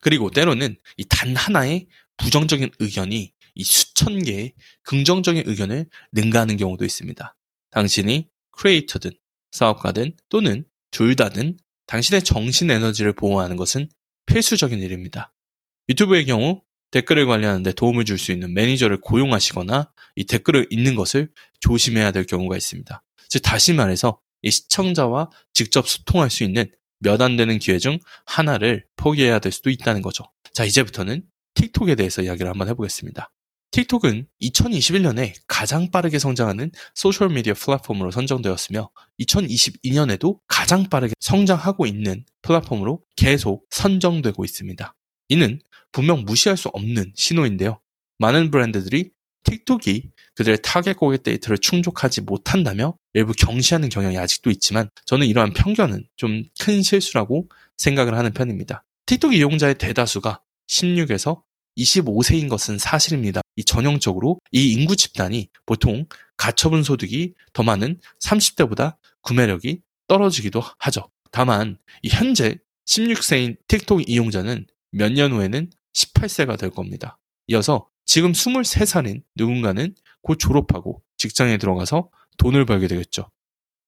그리고 0.00 0.30
때로는 0.30 0.76
이 0.96 1.04
단 1.04 1.34
하나의 1.34 1.88
부정적인 2.18 2.70
의견이 2.78 3.32
이 3.54 3.64
수천 3.64 4.22
개의 4.22 4.54
긍정적인 4.84 5.44
의견을 5.46 5.86
능가하는 6.12 6.56
경우도 6.56 6.84
있습니다. 6.84 7.36
당신이 7.70 8.28
크리에이터든 8.52 9.12
사업가든 9.50 10.12
또는 10.28 10.64
둘 10.90 11.16
다든 11.16 11.58
당신의 11.86 12.22
정신 12.22 12.70
에너지를 12.70 13.14
보호하는 13.14 13.56
것은 13.56 13.88
필수적인 14.26 14.80
일입니다. 14.80 15.32
유튜브의 15.88 16.26
경우 16.26 16.62
댓글을 16.90 17.26
관리하는데 17.26 17.72
도움을 17.72 18.04
줄 18.04 18.18
수 18.18 18.32
있는 18.32 18.54
매니저를 18.54 19.00
고용하시거나 19.00 19.90
이 20.16 20.24
댓글을 20.24 20.66
읽는 20.70 20.94
것을 20.94 21.30
조심해야 21.60 22.12
될 22.12 22.24
경우가 22.24 22.56
있습니다. 22.56 23.02
즉 23.28 23.40
다시 23.40 23.72
말해서 23.74 24.20
이 24.42 24.50
시청자와 24.50 25.30
직접 25.52 25.88
소통할 25.88 26.30
수 26.30 26.44
있는 26.44 26.70
몇 27.00 27.20
안 27.20 27.36
되는 27.36 27.58
기회 27.58 27.78
중 27.78 27.98
하나를 28.26 28.84
포기해야 28.96 29.38
될 29.38 29.52
수도 29.52 29.70
있다는 29.70 30.02
거죠. 30.02 30.24
자 30.52 30.64
이제부터는 30.64 31.22
틱톡에 31.58 31.96
대해서 31.96 32.22
이야기를 32.22 32.48
한번 32.48 32.68
해보겠습니다. 32.68 33.30
틱톡은 33.72 34.26
2021년에 34.40 35.34
가장 35.48 35.90
빠르게 35.90 36.18
성장하는 36.18 36.70
소셜미디어 36.94 37.54
플랫폼으로 37.54 38.10
선정되었으며 38.12 38.88
2022년에도 39.20 40.38
가장 40.46 40.88
빠르게 40.88 41.14
성장하고 41.20 41.86
있는 41.86 42.24
플랫폼으로 42.42 43.02
계속 43.16 43.66
선정되고 43.70 44.44
있습니다. 44.44 44.94
이는 45.30 45.60
분명 45.92 46.24
무시할 46.24 46.56
수 46.56 46.68
없는 46.68 47.12
신호인데요. 47.14 47.80
많은 48.18 48.50
브랜드들이 48.50 49.10
틱톡이 49.44 50.10
그들의 50.34 50.58
타겟 50.62 50.94
고객 50.94 51.22
데이터를 51.24 51.58
충족하지 51.58 52.22
못한다며 52.22 52.96
일부 53.14 53.32
경시하는 53.32 53.88
경향이 53.88 54.16
아직도 54.18 54.50
있지만 54.50 54.88
저는 55.06 55.26
이러한 55.26 55.52
편견은 55.52 56.06
좀 56.16 56.44
큰 56.60 56.82
실수라고 56.82 57.48
생각을 57.76 58.16
하는 58.16 58.32
편입니다. 58.32 58.84
틱톡 59.06 59.34
이용자의 59.34 59.76
대다수가 59.76 60.40
16에서 60.68 61.42
25세인 61.78 62.48
것은 62.48 62.78
사실입니다. 62.78 63.40
이 63.56 63.64
전형적으로 63.64 64.40
이 64.52 64.72
인구 64.72 64.96
집단이 64.96 65.48
보통 65.66 66.06
가처분 66.36 66.82
소득이 66.82 67.34
더 67.52 67.62
많은 67.62 68.00
30대보다 68.22 68.96
구매력이 69.22 69.80
떨어지기도 70.06 70.62
하죠. 70.78 71.10
다만 71.30 71.78
현재 72.04 72.58
16세인 72.86 73.56
틱톡 73.68 74.08
이용자는 74.08 74.66
몇 74.90 75.12
년 75.12 75.32
후에는 75.32 75.70
18세가 75.94 76.58
될 76.58 76.70
겁니다. 76.70 77.18
이어서 77.48 77.88
지금 78.06 78.32
23살인 78.32 79.22
누군가는 79.36 79.94
곧 80.22 80.36
졸업하고 80.36 81.02
직장에 81.18 81.58
들어가서 81.58 82.10
돈을 82.38 82.64
벌게 82.64 82.88
되겠죠. 82.88 83.30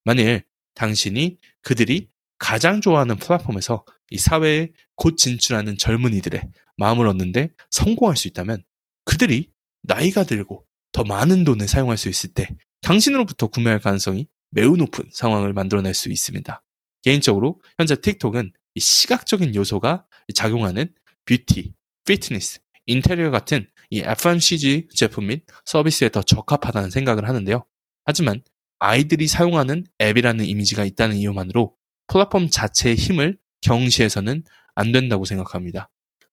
만일 0.04 0.44
당신이 0.75 1.38
그들이 1.62 2.09
가장 2.40 2.80
좋아하는 2.80 3.16
플랫폼에서 3.16 3.85
이 4.11 4.18
사회에 4.18 4.70
곧 4.97 5.16
진출하는 5.16 5.78
젊은이들의 5.78 6.42
마음을 6.78 7.06
얻는데 7.06 7.50
성공할 7.70 8.16
수 8.16 8.26
있다면 8.26 8.64
그들이 9.04 9.50
나이가 9.82 10.25
들고 10.25 10.64
더 10.92 11.04
많은 11.04 11.44
돈을 11.44 11.68
사용할 11.68 11.97
수 11.97 12.09
있을 12.09 12.32
때 12.32 12.49
당신으로부터 12.80 13.47
구매할 13.47 13.78
가능성이 13.78 14.26
매우 14.50 14.76
높은 14.76 15.04
상황을 15.12 15.52
만들어낼 15.52 15.94
수 15.94 16.11
있습니다. 16.11 16.62
개인적으로 17.02 17.61
현재 17.78 17.94
틱톡은 17.94 18.52
시각적인 18.78 19.54
요소가 19.54 20.06
작용하는 20.35 20.92
뷰티, 21.26 21.75
피트니스, 22.06 22.61
인테리어 22.87 23.30
같은 23.30 23.68
이 23.90 24.00
FMCG 24.00 24.88
제품 24.94 25.26
및 25.26 25.44
서비스에 25.66 26.09
더 26.09 26.23
적합하다는 26.23 26.90
생각을 26.90 27.28
하는데요. 27.28 27.64
하지만 28.06 28.42
아이들이 28.78 29.26
사용하는 29.28 29.85
앱이라는 30.00 30.44
이미지가 30.44 30.85
있다는 30.85 31.16
이유만으로 31.16 31.76
플랫폼 32.10 32.50
자체의 32.50 32.96
힘을 32.96 33.38
경시해서는 33.60 34.42
안 34.74 34.92
된다고 34.92 35.24
생각합니다. 35.24 35.88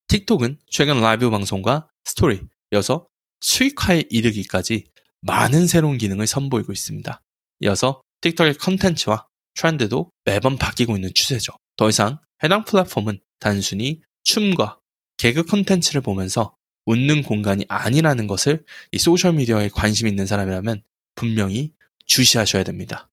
틱톡은 0.08 0.58
최근 0.72 1.00
라이브 1.00 1.30
방송과 1.30 1.88
스토리, 2.04 2.42
이어서 2.72 3.08
수익화에 3.42 4.06
이르기까지 4.10 4.86
많은 5.22 5.68
새로운 5.68 6.00
기능을 6.00 6.26
선보이고 6.26 6.72
있습니다. 6.72 7.22
이어서 7.62 8.02
틱톡의 8.22 8.56
컨텐츠와 8.56 9.28
트렌드도 9.54 10.12
매번 10.26 10.58
바뀌고 10.58 10.96
있는 10.96 11.12
추세죠. 11.14 11.54
더 11.76 11.90
이상 11.90 12.20
해당 12.44 12.66
플랫폼은 12.66 13.20
단순히 13.40 14.02
춤과 14.24 14.80
개그 15.18 15.44
컨텐츠를 15.44 16.02
보면서 16.02 16.56
웃는 16.86 17.22
공간이 17.22 17.66
아니라는 17.68 18.26
것을 18.26 18.66
이 18.92 18.98
소셜미디어에 18.98 19.70
관심 19.70 20.08
있는 20.08 20.26
사람이라면 20.26 20.82
분명히 21.14 21.74
주시하셔야 22.06 22.64
됩니다. 22.64 23.12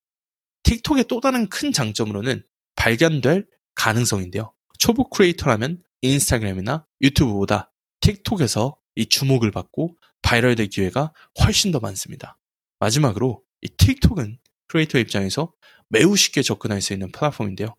틱톡의 0.63 1.05
또 1.09 1.21
다른 1.21 1.49
큰 1.49 1.71
장점으로는 1.73 2.43
발견될 2.77 3.47
가능성인데요. 3.75 4.53
초보 4.79 5.09
크리에이터라면 5.09 5.83
인스타그램이나 6.03 6.87
유튜브보다 7.01 7.73
틱톡에서 8.01 8.77
이 8.97 9.07
주목을 9.07 9.51
받고 9.51 9.97
viral될 10.23 10.69
기회가 10.69 11.13
훨씬 11.41 11.73
더 11.73 11.81
많습니다. 11.81 12.39
마지막으로 12.79 13.43
이 13.63 13.69
틱톡은 13.69 14.39
크리에이터 14.69 14.99
입장에서 14.99 15.53
매우 15.89 16.17
쉽게 16.17 16.43
접근할 16.43 16.81
수 16.83 16.93
있는 16.93 17.11
플랫폼인데요. 17.13 17.75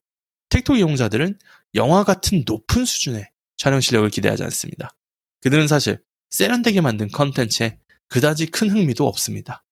틱톡 0.49 0.77
이용자들은 0.77 1.37
영화 1.75 2.03
같은 2.03 2.43
높은 2.45 2.85
수준의 2.85 3.29
촬영 3.57 3.81
실력을 3.81 4.09
기대하지 4.09 4.43
않습니다. 4.43 4.95
그들은 5.41 5.67
사실 5.67 6.01
세련되게 6.29 6.81
만든 6.81 7.07
컨텐츠에 7.09 7.79
그다지 8.07 8.47
큰 8.47 8.69
흥미도 8.69 9.07
없습니다. 9.07 9.63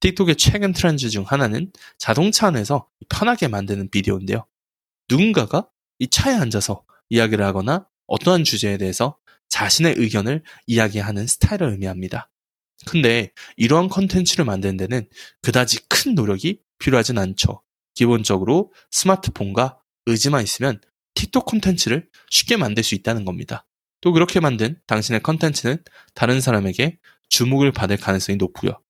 틱톡의 0.00 0.36
최근 0.36 0.72
트렌드 0.72 1.08
중 1.08 1.24
하나는 1.24 1.72
자동차 1.98 2.48
안에서 2.48 2.88
편하게 3.08 3.48
만드는 3.48 3.90
비디오인데요. 3.90 4.46
누군가가 5.12 5.68
이 5.98 6.08
차에 6.08 6.34
앉아서 6.34 6.84
이야기를 7.10 7.44
하거나 7.44 7.86
어떠한 8.06 8.44
주제에 8.44 8.78
대해서 8.78 9.18
자신의 9.50 9.96
의견을 9.98 10.42
이야기하는 10.66 11.26
스타일을 11.26 11.68
의미합니다. 11.68 12.30
근데 12.86 13.30
이러한 13.56 13.88
컨텐츠를 13.88 14.46
만드는 14.46 14.78
데는 14.78 15.06
그다지 15.42 15.86
큰 15.88 16.14
노력이 16.14 16.60
필요하진 16.78 17.18
않죠. 17.18 17.62
기본적으로 17.94 18.72
스마트폰과 18.90 19.78
의지만 20.06 20.42
있으면 20.42 20.80
틱톡 21.14 21.44
콘텐츠를 21.44 22.08
쉽게 22.30 22.56
만들 22.56 22.82
수 22.82 22.94
있다는 22.94 23.26
겁니다. 23.26 23.66
또 24.00 24.12
그렇게 24.12 24.40
만든 24.40 24.80
당신의 24.86 25.22
컨텐츠는 25.22 25.84
다른 26.14 26.40
사람에게 26.40 26.98
주목을 27.28 27.70
받을 27.70 27.98
가능성이 27.98 28.36
높고요. 28.36 28.80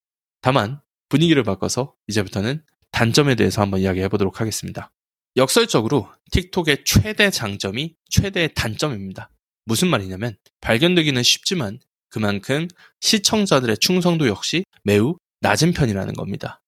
다만 0.40 0.80
분위기를 1.08 1.42
바꿔서 1.42 1.94
이제부터는 2.06 2.62
단점에 2.92 3.34
대해서 3.34 3.60
한번 3.60 3.80
이야기해 3.80 4.08
보도록 4.08 4.40
하겠습니다. 4.40 4.92
역설적으로 5.36 6.08
틱톡의 6.30 6.84
최대 6.84 7.30
장점이 7.30 7.94
최대의 8.10 8.52
단점입니다. 8.54 9.30
무슨 9.64 9.88
말이냐면 9.88 10.36
발견되기는 10.60 11.22
쉽지만 11.22 11.78
그만큼 12.10 12.68
시청자들의 13.00 13.78
충성도 13.78 14.26
역시 14.28 14.64
매우 14.84 15.16
낮은 15.40 15.72
편이라는 15.72 16.14
겁니다. 16.14 16.60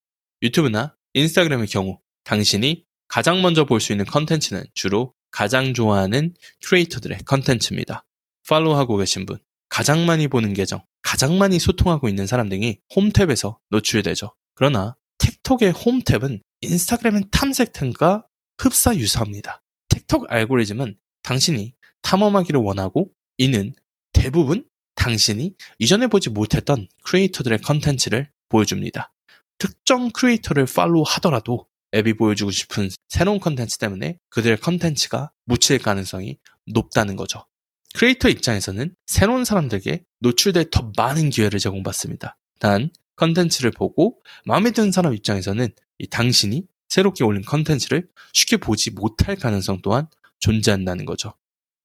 유튜브나 0.42 0.97
인스타그램의 1.12 1.66
경우 1.68 1.99
당신이 2.25 2.85
가장 3.09 3.42
먼저 3.42 3.64
볼 3.66 3.80
수 3.80 3.92
있는 3.92 4.06
컨텐츠는 4.06 4.64
주로 4.75 5.12
가장 5.30 5.75
좋아하는 5.75 6.35
크리에이터들의 6.64 7.18
컨텐츠입니다. 7.26 8.04
팔로우하고 8.49 8.97
계신 8.97 9.26
분, 9.26 9.38
가장 9.68 10.06
많이 10.06 10.28
보는 10.28 10.54
계정, 10.54 10.83
가장 11.02 11.38
많이 11.38 11.59
소통하고 11.59 12.09
있는 12.09 12.26
사람 12.26 12.49
등이 12.49 12.78
홈탭에서 12.94 13.59
노출되죠. 13.71 14.35
그러나 14.54 14.97
틱톡의 15.18 15.73
홈탭은 15.73 16.40
인스타그램의 16.62 17.25
탐색템과 17.30 18.25
흡사 18.59 18.95
유사합니다. 18.95 19.63
틱톡 19.89 20.27
알고리즘은 20.29 20.97
당신이 21.23 21.75
탐험하기를 22.03 22.61
원하고 22.61 23.11
이는 23.39 23.75
대부분 24.13 24.65
당신이 24.95 25.55
이전에 25.79 26.07
보지 26.07 26.31
못했던 26.31 26.89
크리에이터들의 27.05 27.59
컨텐츠를 27.59 28.31
보여줍니다. 28.49 29.13
특정 29.59 30.11
크리에이터를 30.11 30.67
팔로우 30.67 31.05
하더라도 31.07 31.67
앱이 31.95 32.15
보여주고 32.15 32.51
싶은 32.51 32.91
새로운 33.09 33.39
컨텐츠 33.39 33.79
때문에 33.79 34.19
그들의 34.31 34.59
컨텐츠가 34.59 35.31
묻힐 35.45 35.79
가능성이 35.79 36.39
높다는 36.67 37.17
거죠. 37.17 37.47
크리에이터 37.95 38.29
입장에서는 38.29 38.95
새로운 39.07 39.45
사람들에게 39.45 40.05
노출될 40.21 40.71
더 40.71 40.91
많은 40.97 41.31
기회를 41.31 41.61
제공받습니다. 41.61 42.37
단 42.59 42.91
컨텐츠를 43.17 43.71
보고 43.71 44.21
마음에 44.45 44.73
드는 44.73 44.91
사람 44.91 45.15
입장에서는 45.15 45.69
이 45.99 46.07
당신이 46.09 46.67
새롭게 46.95 47.25
올린 47.25 47.43
컨텐츠를 47.43 48.07
쉽게 48.33 48.57
보지 48.57 48.93
못할 48.93 49.35
가능성 49.35 49.81
또한 49.83 50.07
존재한다는 50.39 51.05
거죠. 51.05 51.35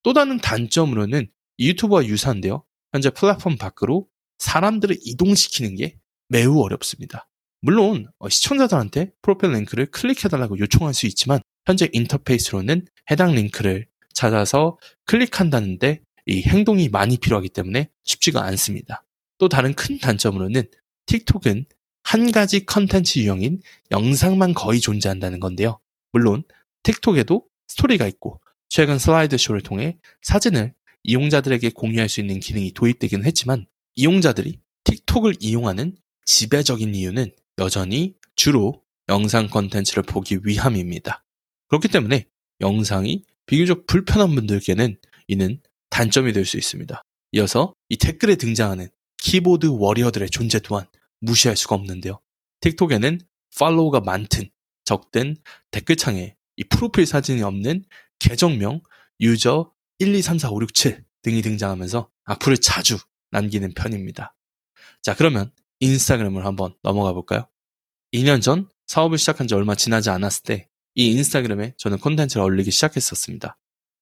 또 0.04 0.13
다른 0.13 0.38
단점으로는 0.38 1.32
유튜브와 1.58 2.06
유사한데요. 2.06 2.63
현재 2.94 3.10
플랫폼 3.10 3.58
밖으로 3.58 4.08
사람들을 4.38 4.96
이동시키는 5.04 5.75
게 5.78 5.98
매우 6.28 6.60
어렵습니다. 6.62 7.28
물론 7.62 8.08
어, 8.20 8.30
시청자들한테 8.30 9.12
프로필 9.24 9.51
링크를 9.51 9.88
클릭해달라고 9.88 10.60
요청할 10.60 10.94
수 10.94 11.08
있지만 11.08 11.42
현재 11.66 11.89
인터페이스로는 11.92 12.86
해당 13.10 13.34
링크를 13.34 13.88
찾아서 14.14 14.77
클릭한다는데 15.05 16.01
이 16.27 16.44
행동이 16.44 16.88
많이 16.90 17.18
필요하기 17.18 17.50
때문에 17.50 17.90
쉽지가 18.03 18.44
않습니다. 18.44 19.03
또 19.40 19.50
다른 19.50 19.74
큰 19.74 19.98
단점으로는 19.98 20.70
틱톡은 21.07 21.66
한 22.09 22.31
가지 22.31 22.65
컨텐츠 22.65 23.19
유형인 23.19 23.61
영상만 23.91 24.55
거의 24.55 24.79
존재한다는 24.79 25.39
건데요. 25.39 25.79
물론 26.11 26.41
틱톡에도 26.81 27.45
스토리가 27.67 28.07
있고 28.07 28.41
최근 28.67 28.98
슬라이드 28.98 29.37
쇼를 29.37 29.61
통해 29.61 30.00
사진을 30.24 30.74
이용자들에게 31.03 31.69
공유할 31.69 32.09
수 32.09 32.19
있는 32.19 32.39
기능이 32.39 32.72
도입되긴 32.74 33.25
했지만 33.25 33.67
이용자들이 33.93 34.57
틱톡을 34.85 35.35
이용하는 35.39 35.98
지배적인 36.25 36.95
이유는 36.95 37.31
여전히 37.59 38.15
주로 38.35 38.81
영상 39.07 39.48
컨텐츠를 39.48 40.01
보기 40.01 40.39
위함입니다. 40.43 41.24
그렇기 41.67 41.89
때문에 41.89 42.25
영상이 42.59 43.24
비교적 43.45 43.85
불편한 43.85 44.33
분들께는 44.33 44.98
이는 45.27 45.61
단점이 45.91 46.33
될 46.33 46.48
수 46.48 46.57
있습니다. 46.57 47.03
이어서 47.33 47.75
이 47.87 47.98
댓글에 47.98 48.33
등장하는 48.33 48.89
키보드 49.22 49.67
워리어들의 49.67 50.31
존재 50.31 50.57
또한 50.57 50.87
무시할 51.20 51.58
수가 51.58 51.75
없는데요. 51.75 52.20
틱톡에는 52.62 53.20
팔로우가 53.58 54.01
많든 54.01 54.50
적든 54.86 55.38
댓글창에 55.72 56.36
이 56.58 56.64
프로필 56.66 57.05
사진이 57.05 57.42
없는 57.42 57.84
계정명 58.20 58.82
유저 59.20 59.72
1, 60.00 60.16
2, 60.16 60.22
3, 60.22 60.40
4, 60.40 60.51
5, 60.51 60.62
6, 60.62 60.74
7 60.74 61.03
등이 61.22 61.42
등장하면서 61.42 62.10
악플을 62.25 62.58
자주 62.58 62.98
남기는 63.32 63.74
편입니다. 63.74 64.36
자, 65.01 65.16
그러면 65.16 65.51
인스타그램을 65.79 66.46
한번 66.46 66.74
넘어가 66.84 67.14
볼까요? 67.14 67.48
2년 68.14 68.42
전 68.42 68.68
사업을 68.88 69.18
시작한 69.18 69.48
지 69.48 69.53
얼마 69.55 69.75
지나지 69.75 70.10
않았을 70.10 70.44
때 70.44 70.70
이 71.00 71.12
인스타그램에 71.12 71.75
저는 71.77 71.98
콘텐츠를 72.00 72.44
올리기 72.44 72.72
시작했었습니다. 72.72 73.58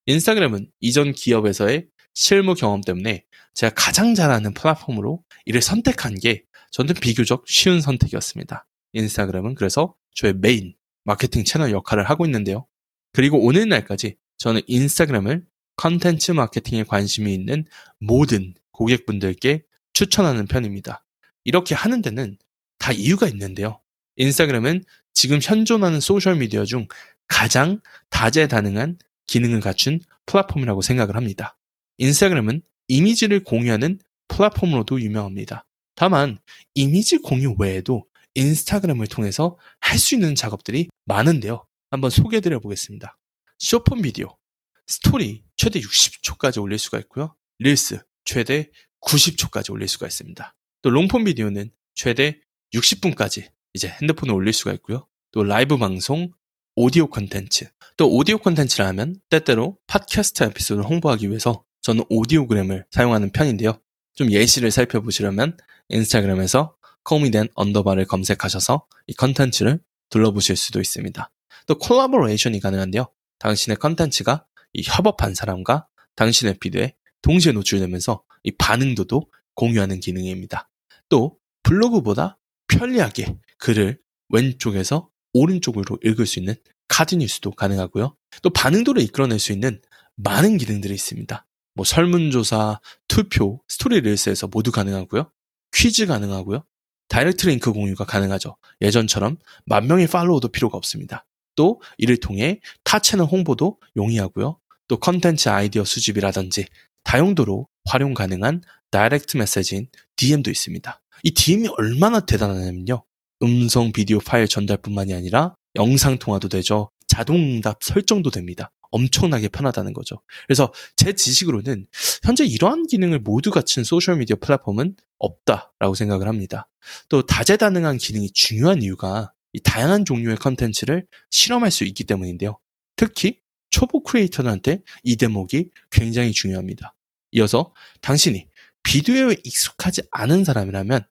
인스타그램은 0.08 0.72
이전 0.80 1.12
기업에서의 1.12 1.88
실무 2.16 2.56
경험 2.56 2.82
때문에 2.82 3.24
제가 3.54 3.74
가장 3.76 4.16
잘하는 4.16 4.56
플랫폼으로 4.56 5.24
이를 5.46 5.62
선택한 5.62 6.16
게 6.16 6.44
저는 6.72 6.96
비교적 6.96 7.46
쉬운 7.48 7.82
선택이었습니다. 7.82 8.68
인스타그램은 8.94 9.56
그래서 9.56 9.96
저의 10.16 10.34
메인 10.34 10.76
마케팅 11.04 11.44
채널 11.44 11.72
역할을 11.72 12.10
하고 12.10 12.26
있는데요. 12.26 12.66
그리고 13.14 13.44
오늘날까지 13.44 14.18
저는 14.38 14.62
인스타그램을 14.68 15.46
컨텐츠 15.78 16.32
마케팅에 16.32 16.84
관심이 16.84 17.34
있는 17.34 17.66
모든 18.00 18.54
고객분들께 18.72 19.64
추천하는 19.94 20.46
편입니다. 20.48 21.04
이렇게 21.44 21.76
하는 21.76 22.02
데는 22.02 22.38
다 22.78 22.92
이유가 22.92 23.28
있는데요. 23.28 23.80
인스타그램은 24.18 24.84
지금 25.14 25.40
현존하는 25.42 26.00
소셜미디어 26.00 26.66
중 26.66 26.88
가장 27.28 27.80
다재다능한 28.10 28.98
기능을 29.28 29.60
갖춘 29.60 30.00
플랫폼이라고 30.26 30.82
생각을 30.82 31.16
합니다. 31.16 31.58
인스타그램은 31.98 32.62
이미지를 32.88 33.44
공유하는 33.44 34.00
플랫폼으로도 34.28 35.02
유명합니다. 35.02 35.67
다만 35.98 36.38
이미지 36.76 37.18
공유 37.18 37.56
외에도 37.58 38.06
인스타그램을 38.36 39.08
통해서 39.08 39.58
할 39.80 39.98
수 39.98 40.14
있는 40.14 40.36
작업들이 40.36 40.88
많은데요. 41.06 41.66
한번 41.90 42.12
소개해드려 42.12 42.60
보겠습니다. 42.60 43.18
쇼폼 43.58 44.04
비디오, 44.04 44.38
스토리 44.86 45.44
최대 45.56 45.80
60초까지 45.80 46.62
올릴 46.62 46.78
수가 46.78 47.00
있고요. 47.00 47.36
릴스 47.58 48.00
최대 48.26 48.70
90초까지 49.02 49.72
올릴 49.72 49.88
수가 49.88 50.06
있습니다. 50.06 50.54
또 50.84 50.90
long-form 50.92 51.24
비디오는 51.24 51.72
최대 51.96 52.40
60분까지 52.76 53.50
이제 53.74 53.90
핸드폰에 54.00 54.32
올릴 54.32 54.54
수가 54.54 54.74
있고요. 54.74 55.08
또 55.32 55.44
라이브 55.44 55.78
방송, 55.78 56.32
오디오 56.76 57.08
콘텐츠. 57.08 57.68
또 57.96 58.08
오디오 58.08 58.38
콘텐츠를 58.38 58.86
하면 58.86 59.16
때때로 59.30 59.80
팟캐스트 59.88 60.44
에피소드를 60.44 60.88
홍보하기 60.88 61.28
위해서 61.30 61.64
저는 61.82 62.04
audiogram을 62.10 62.86
사용하는 62.92 63.32
편인데요. 63.32 63.80
좀 64.14 64.32
예시를 64.32 64.70
살펴보시려면 64.70 65.58
인스타그램에서 65.90 66.76
코미덴 67.04 67.48
언더바를 67.56 68.06
검색하셔서 68.06 68.86
이 69.08 69.14
컨텐츠를 69.14 69.80
둘러보실 70.10 70.56
수도 70.56 70.80
있습니다. 70.82 71.32
또 71.68 71.78
콜라보레이션이 71.78 72.60
가능한데요. 72.60 73.08
당신의 73.40 73.78
컨텐츠가 73.78 74.46
이 74.74 74.84
협업한 74.86 75.36
사람과 75.36 75.88
당신의 76.16 76.58
피드에 76.60 76.96
동시에 77.22 77.52
노출되면서 77.54 78.24
이 78.44 78.52
반응도도 78.52 79.24
공유하는 79.56 80.00
기능입니다. 80.00 80.70
또 81.10 81.38
블로그보다 81.64 82.38
편리하게 82.68 83.38
글을 83.58 84.00
왼쪽에서 84.30 85.10
오른쪽으로 85.34 85.98
읽을 86.04 86.26
수 86.26 86.40
있는 86.40 86.56
카드 86.88 87.16
뉴스도 87.16 87.52
가능하고요. 87.52 88.16
또 88.42 88.50
반응도를 88.50 89.02
이끌어낼 89.02 89.40
수 89.40 89.52
있는 89.52 89.82
많은 90.16 90.58
기능들이 90.58 90.94
있습니다. 90.94 91.46
뭐 91.74 91.86
설문조사, 91.86 92.80
투표, 93.08 93.62
스토리 93.68 94.02
릴스에서 94.02 94.48
모두 94.48 94.72
가능하고요. 94.72 95.32
퀴즈 95.74 96.06
가능하고요. 96.06 96.64
direct 97.10 97.48
링크 97.48 97.72
공유가 97.72 98.06
가능하죠. 98.06 98.58
예전처럼 98.82 99.38
만 99.66 99.88
명의 99.88 100.08
팔로워도 100.08 100.50
필요가 100.50 100.78
없습니다. 100.78 101.26
또 101.56 101.82
이를 101.98 102.18
통해 102.18 102.60
타 102.84 103.00
채널 103.00 103.28
홍보도 103.28 103.78
용이하고요. 103.96 104.60
또 104.88 104.98
컨텐츠 104.98 105.50
아이디어 105.50 105.84
수집이라든지 105.84 106.66
다용도로 107.04 107.68
활용 107.86 108.14
가능한 108.14 108.62
direct 108.92 109.38
메시지인 109.38 109.88
DM도 110.16 110.52
있습니다. 110.52 111.02
이 111.24 111.32
DM이 111.32 111.70
얼마나 111.78 112.20
대단하냐면요. 112.20 113.04
음성 113.44 113.92
비디오 113.92 114.20
파일 114.20 114.48
전달뿐만이 114.48 115.14
아니라 115.14 115.56
영상 115.76 116.18
통화도 116.18 116.50
되죠. 116.50 116.92
자동응답 117.18 117.84
설정도 117.84 118.30
됩니다. 118.30 118.72
엄청나게 118.92 119.50
편하다는 119.50 119.94
거죠. 119.94 120.22
그래서 120.46 120.72
제 120.96 121.14
지식으로는 121.14 121.88
현재 122.24 122.46
이러한 122.46 122.86
기능을 122.86 123.20
모두 123.20 123.50
갖춘 123.50 123.84
소셜미디어 123.84 124.38
플랫폼은 124.38 124.96
없다라고 125.18 125.96
생각을 125.96 126.28
합니다. 126.28 126.70
또 127.10 127.26
다재다능한 127.26 127.98
기능이 127.98 128.32
중요한 128.32 128.84
이유가 128.84 129.34
이 129.54 129.60
다양한 129.60 130.06
종류의 130.06 130.38
컨텐츠를 130.38 131.08
실험할 131.32 131.72
수 131.72 131.84
있기 131.86 132.04
때문인데요. 132.04 132.60
특히 132.96 133.40
초보 133.72 134.04
크리에이터들한테 134.04 134.82
이 135.04 135.16
대목이 135.16 135.72
굉장히 135.90 136.32
중요합니다. 136.32 136.94
이어서 137.32 137.74
당신이 138.02 138.48
비디오에 138.84 139.38
익숙하지 139.44 140.04
않은 140.12 140.44
사람이라면 140.44 141.04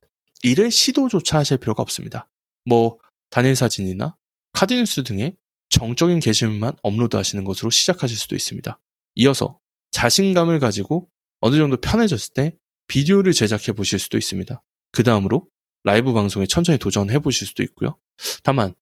이를 0.43 0.71
시도조차 0.71 1.39
하실 1.39 1.57
필요가 1.57 1.83
없습니다. 1.83 2.29
뭐 2.65 2.97
단일 3.29 3.55
사진이나 3.55 4.15
카드뉴스 4.53 5.03
등의 5.03 5.35
정적인 5.69 6.19
게시물만 6.19 6.73
업로드 6.81 7.15
하시는 7.15 7.43
것으로 7.43 7.69
시작하실 7.69 8.17
수도 8.17 8.35
있습니다. 8.35 8.79
이어서 9.15 9.59
자신감을 9.91 10.59
가지고 10.59 11.09
어느 11.41 11.57
정도 11.57 11.77
편해졌을 11.77 12.33
때 12.33 12.55
비디오를 12.87 13.33
제작해 13.33 13.73
보실 13.73 13.99
수도 13.99 14.17
있습니다. 14.17 14.63
그 14.91 15.03
다음으로 15.03 15.47
라이브 15.83 16.13
방송에 16.13 16.45
천천히 16.45 16.77
도전해 16.77 17.19
보실 17.19 17.47
수도 17.47 17.63
있고요. 17.63 17.97
다만 18.43 18.73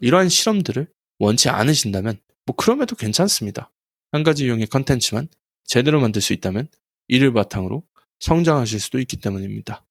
이러한 0.00 0.28
실험들을 0.28 0.88
원치 1.18 1.48
않으신다면 1.48 2.20
뭐 2.46 2.56
그럼에도 2.56 2.96
괜찮습니다. 2.96 3.72
한 4.12 4.22
가지 4.22 4.46
유형의 4.46 4.68
컨텐츠만 4.68 5.28
제대로 5.64 6.00
만들 6.00 6.22
수 6.22 6.32
있다면 6.32 6.68
이를 7.08 7.32
바탕으로 7.32 7.84
성장하실 8.20 8.80
수도 8.80 8.98
있기 9.00 9.18
때문입니다. 9.18 9.84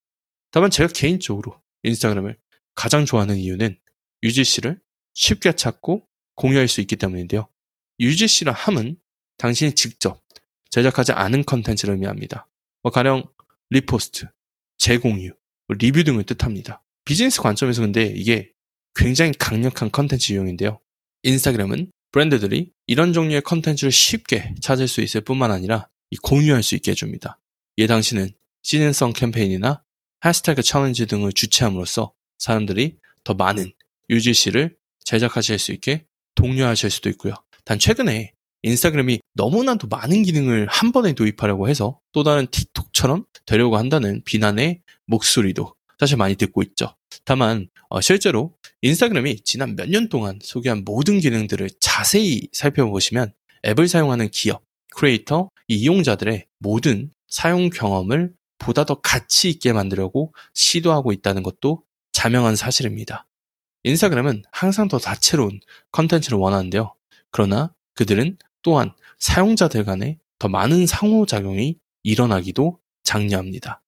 다만 0.51 0.71
제가 0.71 0.91
개인적으로 0.93 1.61
인스타그램을 1.83 2.37
가장 2.73 3.05
좋아하는 3.05 3.37
이유는 3.37 3.77
UGC를 4.23 4.79
쉽게 5.13 5.53
찾고 5.53 6.06
공유할 6.37 6.69
수 6.69 6.79
있기 6.81 6.95
때문인데요. 6.95 7.49
UGC라 7.99 8.53
함은 8.53 8.97
당신이 9.37 9.75
직접 9.75 10.23
제작하지 10.69 11.11
않은 11.11 11.43
컨텐츠를 11.43 11.95
의미합니다. 11.95 12.47
뭐 12.83 12.91
가령 12.91 13.23
repost, 13.69 14.27
재공유, 14.77 15.33
뭐 15.67 15.77
리뷰 15.77 16.03
등을 16.03 16.23
뜻합니다. 16.23 16.83
비즈니스 17.03 17.41
관점에서 17.41 17.81
근데 17.81 18.05
이게 18.05 18.51
굉장히 18.95 19.31
강력한 19.37 19.91
컨텐츠 19.91 20.33
유형인데요. 20.33 20.79
인스타그램은 21.23 21.91
브랜드들이 22.11 22.71
이런 22.85 23.13
종류의 23.13 23.41
컨텐츠를 23.41 23.91
쉽게 23.91 24.55
찾을 24.61 24.87
수 24.87 25.01
있을 25.01 25.21
뿐만 25.21 25.51
아니라 25.51 25.89
공유할 26.23 26.63
수 26.63 26.75
있게 26.75 26.91
해줍니다. 26.91 27.39
이에 27.77 27.87
당신은 27.87 28.29
시즌성 28.63 29.13
캠페인이나 29.13 29.83
해시태그 30.25 30.63
챌린지 30.63 31.05
등을 31.05 31.31
주최함으로써 31.33 32.13
사람들이 32.37 32.97
더 33.23 33.33
많은 33.33 33.71
UGC를 34.09 34.75
제작하실 35.03 35.59
수 35.59 35.71
있게 35.73 36.05
독려하실 36.37 36.89
수도 36.89 37.09
있고요. 37.09 37.33
단 37.65 37.77
최근에 37.79 38.31
인스타그램이 38.63 39.19
너무나도 39.33 39.87
많은 39.87 40.23
기능을 40.23 40.67
한 40.69 40.91
번에 40.93 41.13
도입하려고 41.13 41.67
해서 41.67 41.99
또 42.13 42.23
다른 42.23 42.47
틱톡처럼 42.47 43.25
되려고 43.45 43.77
한다는 43.77 44.21
비난의 44.23 44.81
목소리도 45.05 45.75
사실 45.99 46.17
많이 46.17 46.35
듣고 46.35 46.63
있죠. 46.63 46.95
다만 47.25 47.67
어, 47.89 48.01
실제로 48.01 48.55
인스타그램이 48.81 49.41
지난 49.43 49.75
몇 49.75 49.89
년 49.89 50.09
동안 50.09 50.39
소개한 50.41 50.83
모든 50.85 51.19
기능들을 51.19 51.69
자세히 51.79 52.47
살펴보시면 52.53 53.33
앱을 53.65 53.87
사용하는 53.87 54.29
기업, 54.29 54.63
크리에이터, 54.95 55.49
이용자들의 55.67 56.45
모든 56.59 57.11
사용 57.27 57.69
경험을 57.69 58.33
보다 58.59 58.85
더 58.85 59.01
가치 59.01 59.49
있게 59.49 59.73
만들려고 59.73 60.33
시도하고 60.53 61.11
있다는 61.11 61.43
것도 61.43 61.83
자명한 62.11 62.55
사실입니다. 62.55 63.27
인스타그램은 63.83 64.43
항상 64.51 64.87
더 64.87 64.97
다채로운 64.97 65.59
컨텐츠를 65.91 66.37
원하는데요. 66.37 66.93
그러나 67.31 67.73
그들은 67.93 68.37
또한 68.61 68.93
사용자들 69.19 69.85
간에 69.85 70.19
더 70.39 70.47
많은 70.47 70.85
상호작용이 70.85 71.77
일어나기도 72.03 72.79
장려합니다. 73.03 73.81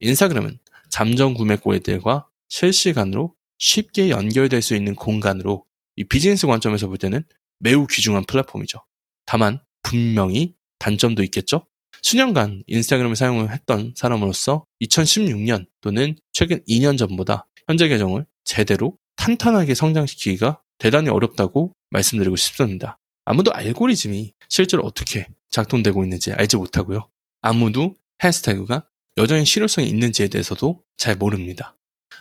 인스타그램은 0.00 0.58
잠정 0.90 1.34
구매 1.34 1.56
고객들과 1.56 2.28
실시간으로 2.48 3.34
쉽게 3.58 4.10
연결될 4.10 4.62
수 4.62 4.74
있는 4.74 4.94
공간으로 4.94 5.64
이 5.96 6.04
비즈니스 6.04 6.46
관점에서 6.46 6.88
볼 6.88 6.98
때는 6.98 7.24
매우 7.58 7.86
귀중한 7.86 8.24
플랫폼이죠. 8.24 8.84
다만 9.26 9.60
분명히 9.82 10.54
단점도 10.78 11.22
있겠죠? 11.24 11.66
수년간 12.02 12.64
인스타그램을 12.66 13.16
사용을 13.16 13.50
했던 13.52 13.94
사람으로서 13.96 14.66
2016년 14.82 15.66
또는 15.80 16.16
최근 16.32 16.60
2년 16.68 16.98
전보다 16.98 17.46
현재 17.66 17.88
계정을 17.88 18.26
제대로 18.44 18.98
탄탄하게 19.24 19.74
성장시키기가 19.74 20.60
대단히 20.76 21.08
어렵다고 21.08 21.72
말씀드리고 21.88 22.36
싶습니다. 22.36 22.98
아무도 23.24 23.54
알고리즘이 23.54 24.34
실제로 24.50 24.82
어떻게 24.82 25.26
작동되고 25.50 26.04
있는지 26.04 26.34
알지 26.34 26.58
못하고요. 26.58 27.08
아무도 27.40 27.94
해시태그가 28.22 28.86
여전히 29.16 29.46
실효성이 29.46 29.88
있는지에 29.88 30.28
대해서도 30.28 30.82
잘 30.98 31.16
모릅니다. 31.16 31.74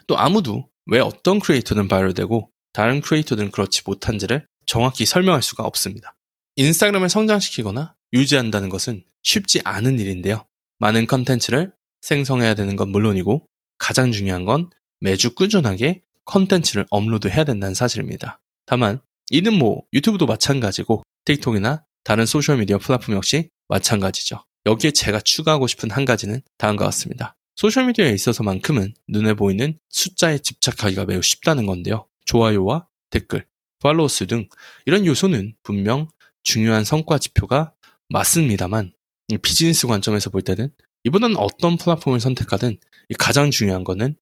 또 0.07 0.17
아무도 0.17 0.69
왜 0.85 1.01
어떤 1.01 1.41
크리에이터는 1.41 1.89
바이럴되고 1.89 2.49
다른 2.71 3.01
크리에이터들은 3.01 3.51
그렇지 3.51 3.81
못한지를 3.85 4.47
정확히 4.65 5.05
설명할 5.05 5.41
수가 5.41 5.63
없습니다. 5.65 6.15
인스타그램을 6.55 7.09
성장시키거나 7.09 7.95
유지한다는 8.13 8.69
것은 8.69 9.03
쉽지 9.23 9.59
않은 9.65 9.99
일인데요. 9.99 10.45
많은 10.79 11.07
컨텐츠를 11.07 11.73
생성해야 11.99 12.53
되는 12.53 12.77
건 12.77 12.89
물론이고 12.89 13.45
가장 13.77 14.13
중요한 14.13 14.45
건 14.45 14.69
매주 15.01 15.35
꾸준하게 15.35 16.01
컨텐츠를 16.25 16.85
업로드해야 16.89 17.43
된다는 17.43 17.73
사실입니다. 17.73 18.39
다만 18.65 18.99
이는 19.29 19.53
뭐 19.53 19.83
유튜브도 19.93 20.25
마찬가지고 20.25 21.03
틱톡이나 21.25 21.83
다른 22.03 22.25
소셜미디어 22.25 22.77
플랫폼 22.77 23.15
역시 23.15 23.49
마찬가지죠. 23.67 24.43
여기에 24.65 24.91
제가 24.91 25.21
추가하고 25.21 25.67
싶은 25.67 25.91
한 25.91 26.05
가지는 26.05 26.41
다음과 26.57 26.85
같습니다. 26.85 27.35
소셜미디어에 27.55 28.11
있어서만큼은 28.11 28.93
눈에 29.07 29.33
보이는 29.33 29.77
숫자에 29.89 30.39
집착하기가 30.39 31.05
매우 31.05 31.21
쉽다는 31.21 31.65
건데요. 31.65 32.07
좋아요와 32.25 32.87
댓글, 33.09 33.45
팔로우 33.79 34.07
수 34.07 34.25
등 34.25 34.47
이런 34.85 35.05
요소는 35.05 35.55
분명 35.63 36.07
중요한 36.43 36.83
성과 36.83 37.17
지표가 37.17 37.73
맞습니다만 38.09 38.93
비즈니스 39.41 39.87
관점에서 39.87 40.29
볼 40.29 40.41
때는 40.41 40.69
이보다는 41.03 41.37
어떤 41.37 41.77
플랫폼을 41.77 42.19
선택하든 42.19 42.77
가장 43.19 43.51
중요한 43.51 43.83
거는 43.83 44.15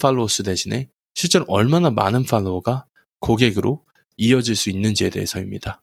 팔로워 0.00 0.28
수 0.28 0.42
대신에 0.42 0.88
실제로 1.14 1.44
얼마나 1.48 1.90
많은 1.90 2.24
팔로워가 2.24 2.86
고객으로 3.20 3.84
이어질 4.16 4.56
수 4.56 4.70
있는지에 4.70 5.10
대해서입니다. 5.10 5.82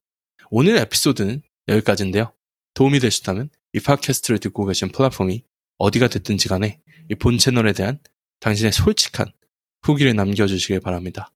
오늘 0.49 0.77
에피소드는 0.77 1.41
여기까지인데요. 1.67 2.33
도움이 2.73 2.99
되셨다면 2.99 3.49
이 3.73 3.79
팟캐스트를 3.79 4.39
듣고 4.39 4.65
계신 4.65 4.89
플랫폼이 4.89 5.43
어디가 5.77 6.07
됐든지 6.09 6.47
간에 6.49 6.79
이 7.09 7.15
본 7.15 7.37
채널에 7.37 7.73
대한 7.73 7.99
당신의 8.39 8.71
솔직한 8.71 9.31
후기를 9.83 10.15
남겨주시길 10.15 10.79
바랍니다. 10.79 11.31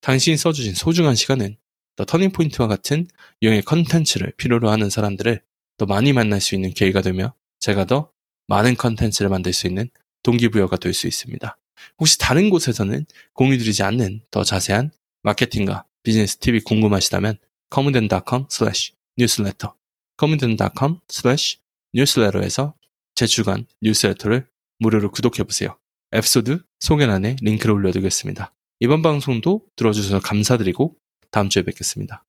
당신이 0.00 0.36
써주신 0.36 0.74
소중한 0.74 1.14
시간은 1.14 1.56
더 1.96 2.04
터닝포인트와 2.04 2.66
같은 2.68 3.06
유형의 3.42 3.62
컨텐츠를 3.62 4.32
필요로 4.36 4.70
하는 4.70 4.88
사람들을 4.90 5.42
더 5.76 5.86
많이 5.86 6.12
만날 6.12 6.40
수 6.40 6.54
있는 6.54 6.72
계기가 6.72 7.02
되며 7.02 7.34
제가 7.58 7.84
더 7.84 8.10
많은 8.48 8.76
컨텐츠를 8.76 9.28
만들 9.28 9.52
수 9.52 9.66
있는 9.66 9.88
동기부여가 10.22 10.76
될 10.78 10.94
수 10.94 11.06
있습니다. 11.06 11.56
혹시 11.98 12.18
다른 12.18 12.50
곳에서는 12.50 13.06
공유드리지 13.34 13.82
않는 13.82 14.22
더 14.30 14.44
자세한 14.44 14.90
마케팅과 15.22 15.84
비즈니스 16.02 16.38
팁이 16.38 16.60
궁금하시다면 16.60 17.38
commanden.com 17.72 18.46
slash 18.50 18.92
newsletter 19.18 19.72
commanden.com 20.18 20.98
slash 21.10 21.58
newsletter에서 21.94 22.74
제 23.14 23.26
주간 23.26 23.66
뉴스레터를 23.82 24.46
무료로 24.78 25.10
구독해보세요. 25.10 25.76
에피소드 26.12 26.62
소개란에 26.80 27.36
링크를 27.42 27.74
올려두겠습니다. 27.74 28.52
이번 28.80 29.02
방송도 29.02 29.66
들어주셔서 29.76 30.20
감사드리고 30.20 30.96
다음 31.30 31.48
주에 31.48 31.62
뵙겠습니다. 31.62 32.24